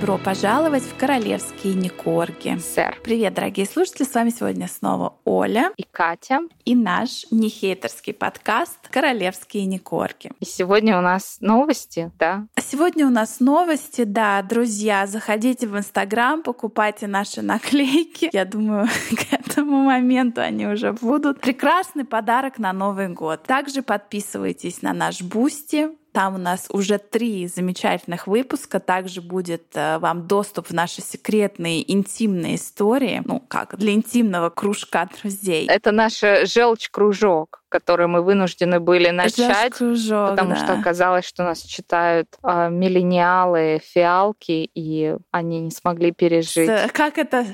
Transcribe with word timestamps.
Добро 0.00 0.16
пожаловать 0.16 0.82
в 0.82 0.96
королевские 0.96 1.74
Никорги. 1.74 2.58
Сэр. 2.58 2.96
Привет, 3.04 3.34
дорогие 3.34 3.66
слушатели, 3.66 4.06
с 4.06 4.14
вами 4.14 4.30
сегодня 4.30 4.66
снова 4.66 5.18
Оля 5.26 5.72
и 5.76 5.82
Катя. 5.82 6.40
И 6.64 6.74
наш 6.74 7.26
нехейтерский 7.30 8.14
подкаст 8.14 8.78
«Королевские 8.88 9.66
Никорги». 9.66 10.32
И 10.40 10.46
сегодня 10.46 10.96
у 10.96 11.02
нас 11.02 11.36
новости, 11.40 12.10
да? 12.18 12.46
Сегодня 12.58 13.06
у 13.06 13.10
нас 13.10 13.40
новости, 13.40 14.04
да. 14.04 14.40
Друзья, 14.40 15.06
заходите 15.06 15.66
в 15.66 15.76
Инстаграм, 15.76 16.42
покупайте 16.42 17.06
наши 17.06 17.42
наклейки. 17.42 18.30
Я 18.32 18.46
думаю, 18.46 18.86
к 19.10 19.34
этому 19.34 19.82
моменту 19.82 20.40
они 20.40 20.66
уже 20.66 20.94
будут. 20.94 21.42
Прекрасный 21.42 22.06
подарок 22.06 22.58
на 22.58 22.72
Новый 22.72 23.08
год. 23.08 23.42
Также 23.42 23.82
подписывайтесь 23.82 24.80
на 24.80 24.94
наш 24.94 25.20
Boosty, 25.20 25.90
там 26.12 26.34
у 26.34 26.38
нас 26.38 26.66
уже 26.70 26.98
три 26.98 27.46
замечательных 27.46 28.26
выпуска. 28.26 28.80
Также 28.80 29.20
будет 29.20 29.64
э, 29.74 29.98
вам 29.98 30.26
доступ 30.26 30.68
в 30.68 30.72
наши 30.72 31.00
секретные 31.00 31.90
интимные 31.92 32.56
истории. 32.56 33.22
Ну, 33.24 33.40
как 33.40 33.76
для 33.76 33.92
интимного 33.92 34.50
кружка 34.50 35.08
друзей. 35.20 35.66
Это 35.68 35.92
наш 35.92 36.20
желчь-кружок, 36.20 37.62
который 37.68 38.06
мы 38.06 38.22
вынуждены 38.22 38.80
были 38.80 39.10
начать, 39.10 39.72
кружок 39.72 40.30
потому 40.30 40.50
да. 40.50 40.56
что 40.56 40.72
оказалось, 40.74 41.24
что 41.24 41.44
нас 41.44 41.60
читают 41.62 42.28
э, 42.42 42.68
миллениалы, 42.70 43.80
фиалки, 43.84 44.70
и 44.74 45.16
они 45.30 45.60
не 45.60 45.70
смогли 45.70 46.12
пережить. 46.12 46.68
С, 46.68 46.90
как 46.92 47.18
это? 47.18 47.46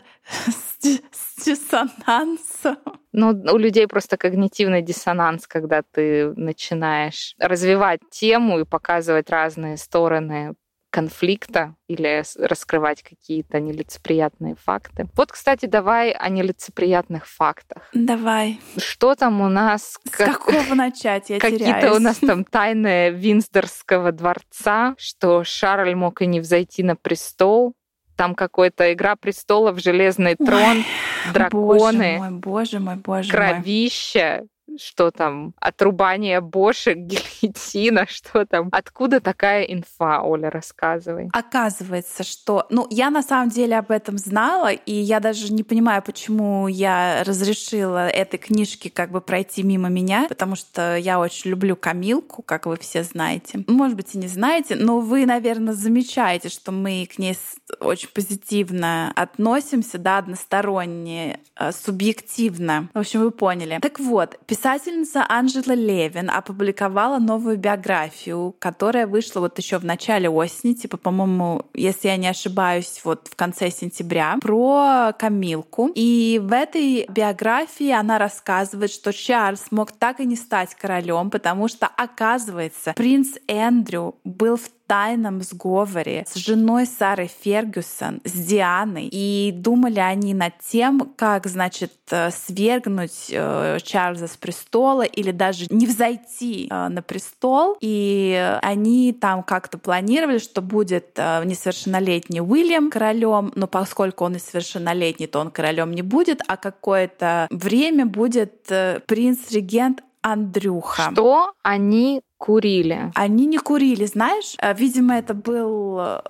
С, 1.12 1.44
диссонансом. 1.44 2.76
Ну, 3.12 3.28
у 3.28 3.56
людей 3.56 3.86
просто 3.86 4.16
когнитивный 4.16 4.82
диссонанс, 4.82 5.46
когда 5.46 5.82
ты 5.82 6.32
начинаешь 6.34 7.34
развивать 7.38 8.00
тему 8.10 8.60
и 8.60 8.64
показывать 8.64 9.30
разные 9.30 9.76
стороны 9.76 10.54
конфликта 10.96 11.74
или 11.88 12.22
раскрывать 12.38 13.02
какие-то 13.02 13.60
нелицеприятные 13.60 14.54
факты. 14.54 15.06
Вот, 15.14 15.30
кстати, 15.30 15.66
давай 15.66 16.12
о 16.12 16.30
нелицеприятных 16.30 17.26
фактах. 17.26 17.90
Давай. 17.92 18.58
Что 18.78 19.14
там 19.14 19.42
у 19.42 19.50
нас? 19.50 19.98
С 20.04 20.10
как... 20.10 20.38
какого 20.38 20.74
начать? 20.74 21.28
Я 21.28 21.38
Какие-то 21.38 21.94
у 21.94 21.98
нас 21.98 22.16
там 22.16 22.44
тайны 22.44 23.10
Винсдорского 23.10 24.10
дворца, 24.12 24.94
что 24.96 25.44
Шарль 25.44 25.94
мог 25.94 26.22
и 26.22 26.26
не 26.26 26.40
взойти 26.40 26.82
на 26.82 26.96
престол, 26.96 27.74
там 28.16 28.34
какой-то 28.34 28.92
игра 28.92 29.16
престолов, 29.16 29.78
железный 29.80 30.34
трон, 30.36 30.78
Ой, 30.78 30.84
драконы, 31.32 32.18
боже 32.18 32.18
мой, 32.18 32.30
боже 32.30 32.80
мой, 32.80 32.96
боже 32.96 33.30
кровища, 33.30 34.42
что 34.78 35.10
там, 35.10 35.54
отрубание 35.60 36.40
бошек, 36.40 36.96
гильотина, 37.42 38.06
что 38.08 38.46
там. 38.46 38.68
Откуда 38.72 39.20
такая 39.20 39.64
инфа, 39.64 40.22
Оля, 40.22 40.50
рассказывай. 40.50 41.28
Оказывается, 41.32 42.24
что... 42.24 42.66
Ну, 42.70 42.86
я 42.90 43.10
на 43.10 43.22
самом 43.22 43.48
деле 43.50 43.78
об 43.78 43.90
этом 43.90 44.18
знала, 44.18 44.72
и 44.72 44.92
я 44.92 45.20
даже 45.20 45.52
не 45.52 45.62
понимаю, 45.62 46.02
почему 46.02 46.68
я 46.68 47.22
разрешила 47.24 48.08
этой 48.08 48.38
книжке 48.38 48.90
как 48.90 49.10
бы 49.10 49.20
пройти 49.20 49.62
мимо 49.62 49.88
меня, 49.88 50.26
потому 50.28 50.56
что 50.56 50.96
я 50.96 51.18
очень 51.18 51.50
люблю 51.50 51.76
Камилку, 51.76 52.42
как 52.42 52.66
вы 52.66 52.76
все 52.76 53.02
знаете. 53.02 53.64
Может 53.66 53.96
быть, 53.96 54.14
и 54.14 54.18
не 54.18 54.28
знаете, 54.28 54.76
но 54.76 55.00
вы, 55.00 55.26
наверное, 55.26 55.74
замечаете, 55.74 56.48
что 56.48 56.72
мы 56.72 57.08
к 57.12 57.18
ней 57.18 57.36
очень 57.80 58.08
позитивно 58.08 59.12
относимся, 59.14 59.98
да, 59.98 60.18
односторонне, 60.18 61.40
э, 61.56 61.72
субъективно. 61.72 62.88
В 62.94 62.98
общем, 62.98 63.20
вы 63.20 63.30
поняли. 63.30 63.78
Так 63.80 64.00
вот, 64.00 64.38
Писательница 64.56 65.22
Анжела 65.28 65.74
Левин 65.74 66.30
опубликовала 66.30 67.18
новую 67.18 67.58
биографию, 67.58 68.56
которая 68.58 69.06
вышла 69.06 69.40
вот 69.40 69.58
еще 69.58 69.76
в 69.76 69.84
начале 69.84 70.30
осени, 70.30 70.72
типа, 70.72 70.96
по-моему, 70.96 71.66
если 71.74 72.08
я 72.08 72.16
не 72.16 72.26
ошибаюсь, 72.26 73.02
вот 73.04 73.28
в 73.30 73.36
конце 73.36 73.70
сентября, 73.70 74.38
про 74.40 75.12
Камилку. 75.18 75.92
И 75.94 76.40
в 76.42 76.54
этой 76.54 77.06
биографии 77.06 77.90
она 77.90 78.18
рассказывает, 78.18 78.90
что 78.90 79.12
Чарльз 79.12 79.66
мог 79.72 79.92
так 79.92 80.20
и 80.20 80.24
не 80.24 80.36
стать 80.36 80.74
королем, 80.74 81.28
потому 81.28 81.68
что, 81.68 81.86
оказывается, 81.86 82.94
принц 82.96 83.36
Эндрю 83.48 84.14
был 84.24 84.56
в 84.56 84.70
тайном 84.86 85.42
сговоре 85.42 86.24
с 86.28 86.36
женой 86.36 86.86
Сары 86.86 87.28
Фергюсон, 87.28 88.20
с 88.24 88.32
Дианой, 88.32 89.08
и 89.10 89.52
думали 89.52 90.00
они 90.00 90.34
над 90.34 90.54
тем, 90.58 91.12
как, 91.16 91.46
значит, 91.46 91.92
э, 92.10 92.30
свергнуть 92.30 93.28
э, 93.30 93.78
Чарльза 93.82 94.28
с 94.28 94.36
престола 94.36 95.02
или 95.02 95.30
даже 95.30 95.66
не 95.70 95.86
взойти 95.86 96.68
э, 96.70 96.88
на 96.88 97.02
престол. 97.02 97.76
И 97.80 98.58
они 98.62 99.12
там 99.12 99.42
как-то 99.42 99.78
планировали, 99.78 100.38
что 100.38 100.62
будет 100.62 101.16
несовершеннолетний 101.16 102.40
Уильям 102.40 102.90
королем, 102.90 103.52
но 103.54 103.66
поскольку 103.66 104.24
он 104.24 104.34
несовершеннолетний, 104.34 105.26
то 105.26 105.40
он 105.40 105.50
королем 105.50 105.92
не 105.92 106.02
будет, 106.02 106.40
а 106.46 106.56
какое-то 106.56 107.46
время 107.50 108.06
будет 108.06 108.66
принц-регент 109.06 110.02
Андрюха. 110.26 111.10
Что 111.12 111.52
они 111.62 112.20
курили? 112.38 113.12
Они 113.14 113.46
не 113.46 113.58
курили, 113.58 114.04
знаешь? 114.06 114.56
Видимо, 114.76 115.16
это 115.16 115.34
был 115.34 116.22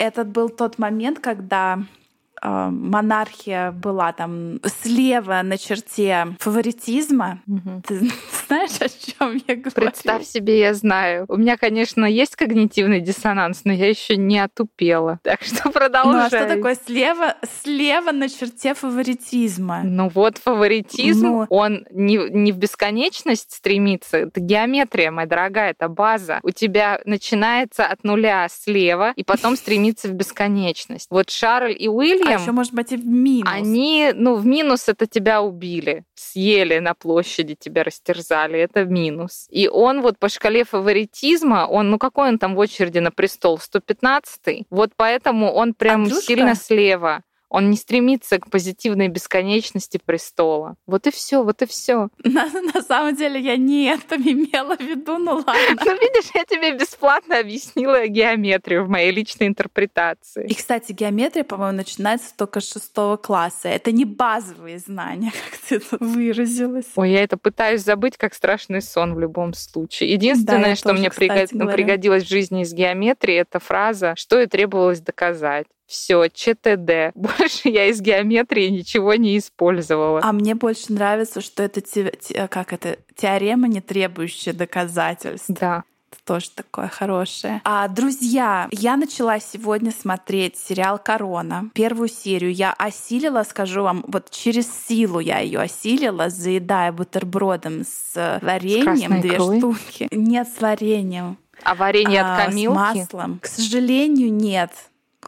этот 0.00 0.28
был 0.28 0.48
тот 0.48 0.78
момент, 0.78 1.18
когда 1.18 1.78
э, 1.78 1.99
монархия 2.42 3.72
была 3.72 4.12
там 4.12 4.60
слева 4.82 5.40
на 5.42 5.58
черте 5.58 6.28
фаворитизма. 6.38 7.40
Угу. 7.46 7.82
Ты 7.86 8.00
знаешь, 8.46 8.80
о 8.80 8.88
чем 8.88 9.40
я 9.46 9.56
говорю? 9.56 9.74
Представь 9.74 10.24
себе, 10.24 10.58
я 10.58 10.74
знаю. 10.74 11.26
У 11.28 11.36
меня, 11.36 11.56
конечно, 11.56 12.04
есть 12.04 12.36
когнитивный 12.36 13.00
диссонанс, 13.00 13.62
но 13.64 13.72
я 13.72 13.88
еще 13.88 14.16
не 14.16 14.38
отупела. 14.38 15.18
Так 15.30 15.42
что 15.42 15.70
продолжай. 15.70 16.12
Ну 16.12 16.18
а 16.18 16.26
что 16.28 16.48
такое 16.48 16.74
слева, 16.74 17.36
слева 17.62 18.10
на 18.10 18.28
черте 18.28 18.74
фаворитизма? 18.74 19.82
Ну 19.84 20.08
вот 20.08 20.38
фаворитизм, 20.38 21.26
ну... 21.26 21.46
он 21.50 21.86
не, 21.92 22.16
не 22.16 22.50
в 22.50 22.56
бесконечность 22.56 23.52
стремится, 23.52 24.16
это 24.16 24.40
геометрия, 24.40 25.12
моя 25.12 25.28
дорогая, 25.28 25.70
это 25.70 25.88
база. 25.88 26.40
У 26.42 26.50
тебя 26.50 27.00
начинается 27.04 27.86
от 27.86 28.02
нуля 28.02 28.48
слева 28.50 29.12
и 29.14 29.22
потом 29.22 29.54
стремится 29.54 30.08
в 30.08 30.12
бесконечность. 30.12 31.06
Вот 31.10 31.30
Шарль 31.30 31.76
и 31.78 31.88
Уильям 31.88 32.29
а 32.36 32.40
еще, 32.40 32.52
может 32.52 32.72
быть, 32.72 32.92
и 32.92 32.96
в 32.96 33.06
минус. 33.06 33.52
Они, 33.52 34.12
ну, 34.14 34.36
в 34.36 34.46
минус 34.46 34.88
это 34.88 35.06
тебя 35.06 35.42
убили, 35.42 36.04
съели 36.14 36.78
на 36.78 36.94
площади, 36.94 37.56
тебя 37.58 37.84
растерзали, 37.84 38.58
это 38.58 38.84
минус. 38.84 39.46
И 39.50 39.68
он 39.68 40.00
вот 40.02 40.18
по 40.18 40.28
шкале 40.28 40.64
фаворитизма, 40.64 41.66
он, 41.66 41.90
ну, 41.90 41.98
какой 41.98 42.28
он 42.28 42.38
там 42.38 42.54
в 42.54 42.58
очереди 42.58 42.98
на 42.98 43.10
престол? 43.10 43.58
115-й? 43.58 44.66
Вот 44.70 44.90
поэтому 44.96 45.52
он 45.52 45.74
прям 45.74 46.02
Андрюшка? 46.02 46.22
сильно 46.24 46.54
слева. 46.54 47.22
Он 47.50 47.68
не 47.68 47.76
стремится 47.76 48.38
к 48.38 48.48
позитивной 48.48 49.08
бесконечности 49.08 50.00
престола. 50.02 50.76
Вот 50.86 51.08
и 51.08 51.10
все, 51.10 51.42
вот 51.42 51.62
и 51.62 51.66
все. 51.66 52.08
На, 52.22 52.48
на 52.74 52.80
самом 52.80 53.16
деле 53.16 53.40
я 53.40 53.56
не 53.56 53.86
это 53.86 54.14
имела 54.14 54.76
в 54.76 54.80
виду, 54.80 55.18
ну 55.18 55.32
ладно. 55.46 55.82
Ну 55.84 55.92
видишь, 55.94 56.30
я 56.32 56.44
тебе 56.44 56.72
бесплатно 56.78 57.40
объяснила 57.40 58.06
геометрию 58.06 58.84
в 58.84 58.88
моей 58.88 59.10
личной 59.10 59.48
интерпретации. 59.48 60.46
И, 60.46 60.54
кстати, 60.54 60.92
геометрия, 60.92 61.42
по-моему, 61.42 61.78
начинается 61.78 62.36
только 62.36 62.60
с 62.60 62.72
шестого 62.72 63.16
класса. 63.16 63.68
Это 63.68 63.90
не 63.90 64.04
базовые 64.04 64.78
знания, 64.78 65.32
как 65.50 65.58
ты 65.58 65.80
тут 65.80 66.00
выразилась. 66.00 66.86
Ой, 66.94 67.10
я 67.10 67.24
это 67.24 67.36
пытаюсь 67.36 67.82
забыть, 67.82 68.16
как 68.16 68.32
страшный 68.34 68.80
сон 68.80 69.14
в 69.14 69.18
любом 69.18 69.54
случае. 69.54 70.12
Единственное, 70.12 70.70
да, 70.70 70.76
что 70.76 70.90
тоже, 70.90 71.00
мне 71.00 71.10
пригод... 71.10 71.50
пригодилось 71.74 72.22
в 72.22 72.28
жизни 72.28 72.62
из 72.62 72.72
геометрии, 72.72 73.34
это 73.34 73.58
фраза 73.58 74.14
«что 74.16 74.40
и 74.40 74.46
требовалось 74.46 75.00
доказать». 75.00 75.66
Все, 75.90 76.28
ЧТД. 76.28 77.12
Больше 77.16 77.68
я 77.68 77.86
из 77.86 78.00
геометрии 78.00 78.68
ничего 78.68 79.14
не 79.14 79.36
использовала. 79.36 80.20
А 80.22 80.30
мне 80.30 80.54
больше 80.54 80.92
нравится, 80.92 81.40
что 81.40 81.64
это 81.64 81.80
те, 81.80 82.12
те, 82.12 82.46
как 82.46 82.72
это 82.72 82.98
теорема, 83.16 83.66
не 83.66 83.80
требующая 83.80 84.52
доказательств. 84.52 85.46
Да. 85.48 85.82
Это 86.12 86.20
тоже 86.24 86.50
такое 86.50 86.86
хорошее. 86.86 87.60
А, 87.64 87.88
друзья, 87.88 88.68
я 88.70 88.96
начала 88.96 89.40
сегодня 89.40 89.90
смотреть 89.90 90.56
сериал 90.56 90.98
«Корона». 90.98 91.70
Первую 91.74 92.08
серию 92.08 92.52
я 92.52 92.72
осилила, 92.72 93.42
скажу 93.42 93.82
вам, 93.82 94.04
вот 94.06 94.30
через 94.30 94.68
силу 94.86 95.18
я 95.18 95.40
ее 95.40 95.58
осилила, 95.60 96.30
заедая 96.30 96.92
бутербродом 96.92 97.82
с 97.84 98.38
вареньем, 98.42 99.18
с 99.18 99.22
две 99.22 99.34
икрой? 99.34 99.58
штуки. 99.58 100.08
Нет, 100.12 100.48
с 100.48 100.60
вареньем. 100.60 101.36
А 101.62 101.74
варенье 101.74 102.22
А, 102.22 102.36
от 102.36 102.46
камилки? 102.46 102.74
С 102.74 102.78
маслом. 102.78 103.38
К 103.42 103.46
сожалению, 103.46 104.32
нет. 104.32 104.70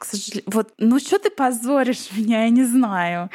К 0.03 0.05
сожалению, 0.05 0.43
вот, 0.47 0.73
ну 0.79 0.99
что 0.99 1.21
ты 1.21 1.31
позоришь 1.31 2.09
меня, 2.11 2.43
я 2.43 2.51
не 2.51 2.65
знаю. 2.65 3.31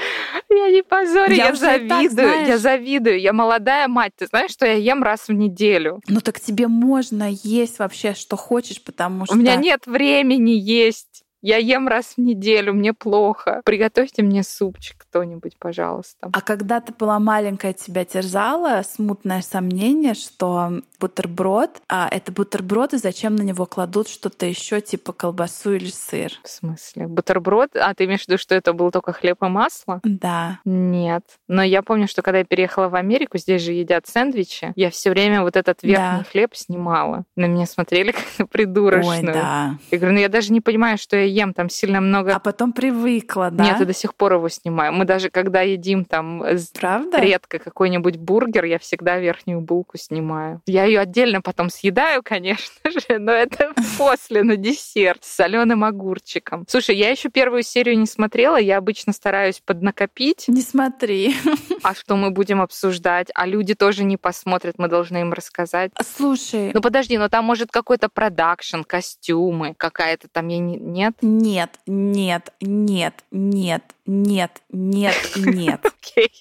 Я 0.49 0.69
не 0.69 0.83
позорю, 0.83 1.33
Я 1.33 1.45
я, 1.45 1.49
и 1.51 1.51
так, 1.53 1.59
завидую, 1.59 1.99
я 2.01 2.09
знаешь- 2.09 2.59
завидую. 2.59 3.21
Я 3.21 3.31
молодая 3.31 3.87
мать, 3.87 4.11
ты 4.17 4.27
знаешь, 4.27 4.51
что 4.51 4.65
я 4.65 4.73
ем 4.73 5.01
раз 5.01 5.29
в 5.29 5.31
неделю? 5.31 6.01
Ну 6.09 6.19
так 6.19 6.41
тебе 6.41 6.67
можно 6.67 7.29
есть 7.31 7.79
вообще, 7.79 8.13
что 8.15 8.35
хочешь, 8.35 8.83
потому 8.83 9.25
что... 9.25 9.33
У 9.33 9.37
меня 9.37 9.55
нет 9.55 9.85
времени 9.85 10.51
есть. 10.51 11.23
Я 11.47 11.55
ем 11.55 11.87
раз 11.87 12.15
в 12.17 12.17
неделю, 12.17 12.73
мне 12.73 12.91
плохо. 12.91 13.61
Приготовьте 13.63 14.21
мне 14.21 14.43
супчик 14.43 14.97
кто-нибудь, 14.97 15.55
пожалуйста. 15.57 16.29
А 16.33 16.41
когда 16.41 16.81
ты 16.81 16.91
была 16.91 17.19
маленькая, 17.19 17.71
тебя 17.71 18.03
терзало 18.03 18.83
смутное 18.83 19.41
сомнение, 19.41 20.13
что 20.13 20.81
бутерброд, 20.99 21.81
а 21.87 22.09
это 22.11 22.33
бутерброд, 22.33 22.95
и 22.95 22.97
зачем 22.97 23.37
на 23.37 23.43
него 23.43 23.65
кладут 23.65 24.09
что-то 24.09 24.45
еще 24.45 24.81
типа 24.81 25.13
колбасу 25.13 25.75
или 25.75 25.89
сыр? 25.89 26.33
В 26.43 26.49
смысле? 26.49 27.07
Бутерброд? 27.07 27.77
А 27.77 27.93
ты 27.93 28.03
имеешь 28.05 28.25
в 28.25 28.27
виду, 28.27 28.37
что 28.37 28.53
это 28.53 28.73
был 28.73 28.91
только 28.91 29.13
хлеб 29.13 29.41
и 29.41 29.47
масло? 29.47 30.01
Да. 30.03 30.59
Нет. 30.65 31.23
Но 31.47 31.63
я 31.63 31.81
помню, 31.81 32.09
что 32.09 32.23
когда 32.23 32.39
я 32.39 32.43
переехала 32.43 32.89
в 32.89 32.95
Америку, 32.95 33.37
здесь 33.37 33.61
же 33.61 33.71
едят 33.71 34.05
сэндвичи, 34.05 34.73
я 34.75 34.89
все 34.89 35.11
время 35.11 35.43
вот 35.43 35.55
этот 35.55 35.81
верхний 35.81 36.19
да. 36.19 36.25
хлеб 36.29 36.55
снимала. 36.55 37.23
На 37.37 37.45
меня 37.45 37.65
смотрели 37.65 38.11
как 38.11 38.25
на 38.37 38.47
придурочную. 38.47 39.27
Ой, 39.27 39.33
да. 39.33 39.77
Я 39.91 39.97
говорю, 39.97 40.15
ну 40.15 40.19
я 40.19 40.29
даже 40.29 40.51
не 40.51 40.59
понимаю, 40.59 40.97
что 40.97 41.15
я 41.15 41.36
ем, 41.37 41.53
там 41.53 41.69
сильно 41.69 42.01
много... 42.01 42.35
А 42.35 42.39
потом 42.39 42.73
привыкла, 42.73 43.49
да? 43.51 43.63
Нет, 43.63 43.79
я 43.79 43.85
до 43.85 43.93
сих 43.93 44.15
пор 44.15 44.33
его 44.33 44.49
снимаю. 44.49 44.93
Мы 44.93 45.05
даже 45.05 45.29
когда 45.29 45.61
едим 45.61 46.03
там 46.03 46.43
Правда? 46.73 47.19
редко 47.19 47.59
какой-нибудь 47.59 48.17
бургер, 48.17 48.65
я 48.65 48.79
всегда 48.79 49.17
верхнюю 49.17 49.61
булку 49.61 49.97
снимаю. 49.97 50.61
Я 50.65 50.85
ее 50.85 50.99
отдельно 50.99 51.41
потом 51.41 51.69
съедаю, 51.69 52.23
конечно 52.25 52.91
же, 52.91 53.19
но 53.19 53.31
это 53.31 53.73
после 53.97 54.43
на 54.43 54.57
десерт 54.57 55.23
с 55.23 55.35
соленым 55.35 55.83
огурчиком. 55.83 56.65
Слушай, 56.67 56.95
я 56.95 57.09
еще 57.09 57.29
первую 57.29 57.63
серию 57.63 57.97
не 57.97 58.07
смотрела, 58.07 58.57
я 58.57 58.77
обычно 58.77 59.13
стараюсь 59.13 59.61
поднакопить. 59.63 60.45
Не 60.47 60.61
смотри. 60.61 61.35
А 61.83 61.93
что 61.93 62.15
мы 62.15 62.31
будем 62.31 62.59
обсуждать? 62.59 63.29
А 63.33 63.45
люди 63.45 63.75
тоже 63.75 64.03
не 64.03 64.17
посмотрят, 64.17 64.77
мы 64.77 64.87
должны 64.87 65.21
им 65.21 65.31
рассказать. 65.31 65.91
Слушай. 66.17 66.71
Ну 66.73 66.81
подожди, 66.81 67.17
но 67.17 67.29
там 67.29 67.45
может 67.45 67.71
какой-то 67.71 68.09
продакшн, 68.09 68.81
костюмы, 68.81 69.75
какая-то 69.77 70.27
там 70.27 70.47
я 70.47 70.57
не... 70.57 70.75
нет? 70.77 71.16
Нет, 71.21 71.79
нет, 71.87 72.53
нет, 72.61 73.23
нет, 73.31 73.83
нет, 74.05 74.61
нет, 74.69 75.15
нет. 75.35 75.81
Окей. 76.07 76.31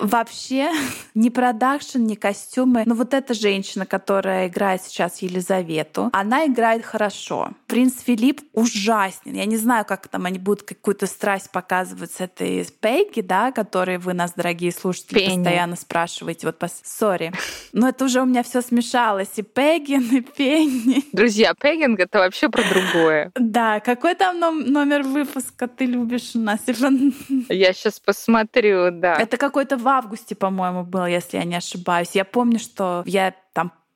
Вообще 0.00 0.70
ни 1.14 1.28
продакшн, 1.28 2.00
ни 2.00 2.14
костюмы. 2.14 2.82
Но 2.86 2.94
вот 2.94 3.14
эта 3.14 3.34
женщина, 3.34 3.86
которая 3.86 4.48
играет 4.48 4.82
сейчас 4.82 5.22
Елизавету, 5.22 6.10
она 6.12 6.46
играет 6.46 6.84
хорошо. 6.84 7.50
Принц 7.66 8.00
Филипп 8.02 8.42
ужасен. 8.52 9.34
Я 9.34 9.44
не 9.44 9.56
знаю, 9.56 9.84
как 9.84 10.08
там 10.08 10.26
они 10.26 10.38
будут 10.38 10.62
какую-то 10.62 11.06
страсть 11.06 11.50
показывать 11.50 12.12
с 12.12 12.20
этой 12.20 12.66
Пегги, 12.80 13.20
да, 13.20 13.52
которые 13.52 13.98
вы 13.98 14.12
нас, 14.12 14.32
дорогие 14.34 14.72
слушатели, 14.72 15.18
Пенни. 15.18 15.36
постоянно 15.36 15.76
спрашиваете. 15.76 16.46
Вот, 16.46 16.62
sorry. 16.84 17.32
Но 17.72 17.88
это 17.88 18.04
уже 18.04 18.20
у 18.20 18.24
меня 18.24 18.42
все 18.42 18.60
смешалось. 18.60 19.30
И 19.36 19.42
Пеггин, 19.42 20.16
и 20.16 20.20
Пенни. 20.20 21.04
Друзья, 21.12 21.54
Пеггинг— 21.54 21.98
это 22.00 22.18
вообще 22.18 22.48
про 22.48 22.62
другое. 22.68 23.32
Да, 23.36 23.80
какой 23.80 24.14
там 24.14 24.38
номер 24.38 25.02
выпуска 25.02 25.68
ты 25.68 25.86
любишь 25.86 26.32
у 26.34 26.38
нас? 26.38 26.60
Я 27.48 27.72
сейчас 27.72 28.00
посмотрю, 28.00 28.90
да. 28.90 29.11
Это 29.18 29.36
какой-то 29.36 29.76
в 29.76 29.86
августе, 29.88 30.34
по-моему, 30.34 30.84
был, 30.84 31.06
если 31.06 31.36
я 31.36 31.44
не 31.44 31.56
ошибаюсь. 31.56 32.10
Я 32.14 32.24
помню, 32.24 32.58
что 32.58 33.02
я 33.06 33.34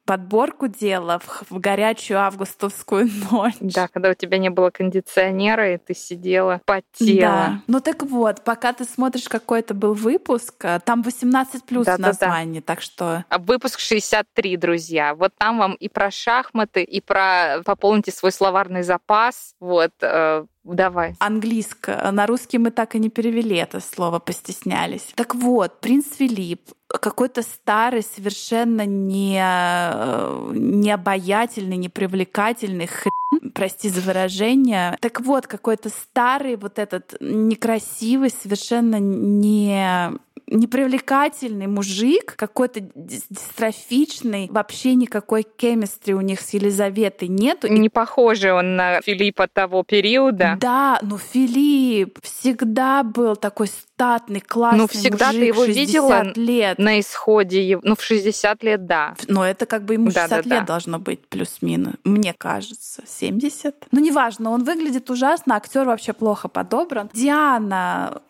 подборку 0.07 0.69
делала 0.69 1.19
в, 1.19 1.51
в 1.51 1.59
горячую 1.59 2.21
августовскую 2.21 3.11
ночь. 3.31 3.55
Да, 3.61 3.89
когда 3.89 4.11
у 4.11 4.15
тебя 4.15 4.39
не 4.39 4.49
было 4.49 4.71
кондиционера, 4.71 5.75
и 5.75 5.79
ты 5.79 5.95
сидела, 5.95 6.63
потела. 6.65 7.21
Да. 7.21 7.61
Ну 7.67 7.81
так 7.81 8.05
вот, 8.05 8.43
пока 8.45 8.73
ты 8.73 8.85
смотришь 8.85 9.29
какой-то 9.29 9.75
был 9.75 9.93
выпуск, 9.93 10.55
э, 10.65 10.81
там 10.85 11.03
18 11.03 11.65
плюс 11.65 11.85
да, 11.85 11.99
название, 11.99 12.63
да, 12.63 12.67
да. 12.67 12.75
так 12.75 12.81
что... 12.81 13.25
А 13.29 13.39
выпуск 13.39 13.81
63, 13.81 14.57
друзья. 14.57 15.15
Вот 15.15 15.33
там 15.37 15.59
вам 15.59 15.75
и 15.75 15.89
про 15.89 16.11
шахматы, 16.11 16.83
и 16.83 17.01
про 17.01 17.61
пополните 17.65 18.13
свой 18.13 18.33
словарный 18.33 18.83
запас. 18.83 19.55
Вот, 19.61 19.93
э, 20.01 20.47
Давай. 20.67 21.15
Английское. 21.21 22.11
На 22.11 22.27
русский 22.27 22.59
мы 22.59 22.73
так 22.73 22.97
и 22.97 22.99
не 22.99 23.09
перевели 23.09 23.57
это 23.57 23.81
слово, 23.81 24.19
постеснялись. 24.19 25.13
Так 25.15 25.35
вот, 25.37 25.81
принц 25.81 26.17
Филипп 26.17 26.61
какой-то 26.99 27.43
старый, 27.43 28.03
совершенно 28.03 28.85
не, 28.87 29.41
э, 29.43 30.51
не 30.53 30.91
обаятельный, 30.91 31.77
не 31.77 31.89
привлекательный 31.89 32.87
хрен, 32.87 33.53
прости 33.55 33.89
за 33.89 34.01
выражение. 34.01 34.97
Так 35.01 35.21
вот, 35.21 35.47
какой-то 35.47 35.89
старый, 35.89 36.57
вот 36.57 36.79
этот 36.79 37.17
некрасивый, 37.21 38.31
совершенно 38.31 38.99
не 38.99 40.13
непривлекательный 40.49 41.67
мужик, 41.67 42.35
какой-то 42.37 42.81
дистрофичный, 42.95 44.49
вообще 44.51 44.95
никакой 44.95 45.43
кемистри 45.43 46.13
у 46.13 46.21
них 46.21 46.41
с 46.41 46.51
Елизаветой 46.51 47.29
нету. 47.29 47.69
Не 47.69 47.89
похожий 47.89 48.53
он 48.53 48.77
на 48.77 49.01
Филиппа 49.01 49.49
того 49.49 49.83
периода. 49.83 50.57
Да, 50.61 50.99
но 51.03 51.19
Филипп 51.19 52.19
всегда 52.23 53.03
был 53.03 53.37
такой 53.37 53.69
статный, 53.69 54.41
классный 54.41 54.79
Ну, 54.79 54.87
всегда 54.89 55.29
мужик, 55.29 55.41
ты 55.41 55.47
его 55.47 55.65
видела 55.65 56.33
лет. 56.37 56.79
на 56.79 57.01
исходе, 57.01 57.79
ну, 57.83 57.97
в 57.97 58.03
60 58.03 58.63
лет, 58.63 58.87
да. 58.87 59.15
Но 59.27 59.45
это 59.45 59.67
как 59.67 59.85
бы 59.85 59.95
ему 59.95 60.11
60 60.11 60.31
да, 60.31 60.37
да, 60.37 60.43
лет 60.43 60.61
да. 60.61 60.67
должно 60.67 60.99
быть, 60.99 61.27
плюс-минус. 61.27 61.95
Мне 62.05 62.35
кажется, 62.35 63.03
70. 63.07 63.87
Ну, 63.91 64.01
неважно, 64.01 64.51
он 64.51 64.65
выглядит 64.65 65.11
ужасно, 65.11 65.57
актер 65.57 65.85
вообще 65.85 66.13
плохо 66.13 66.49
подобран. 66.49 67.11
Диана 67.13 68.23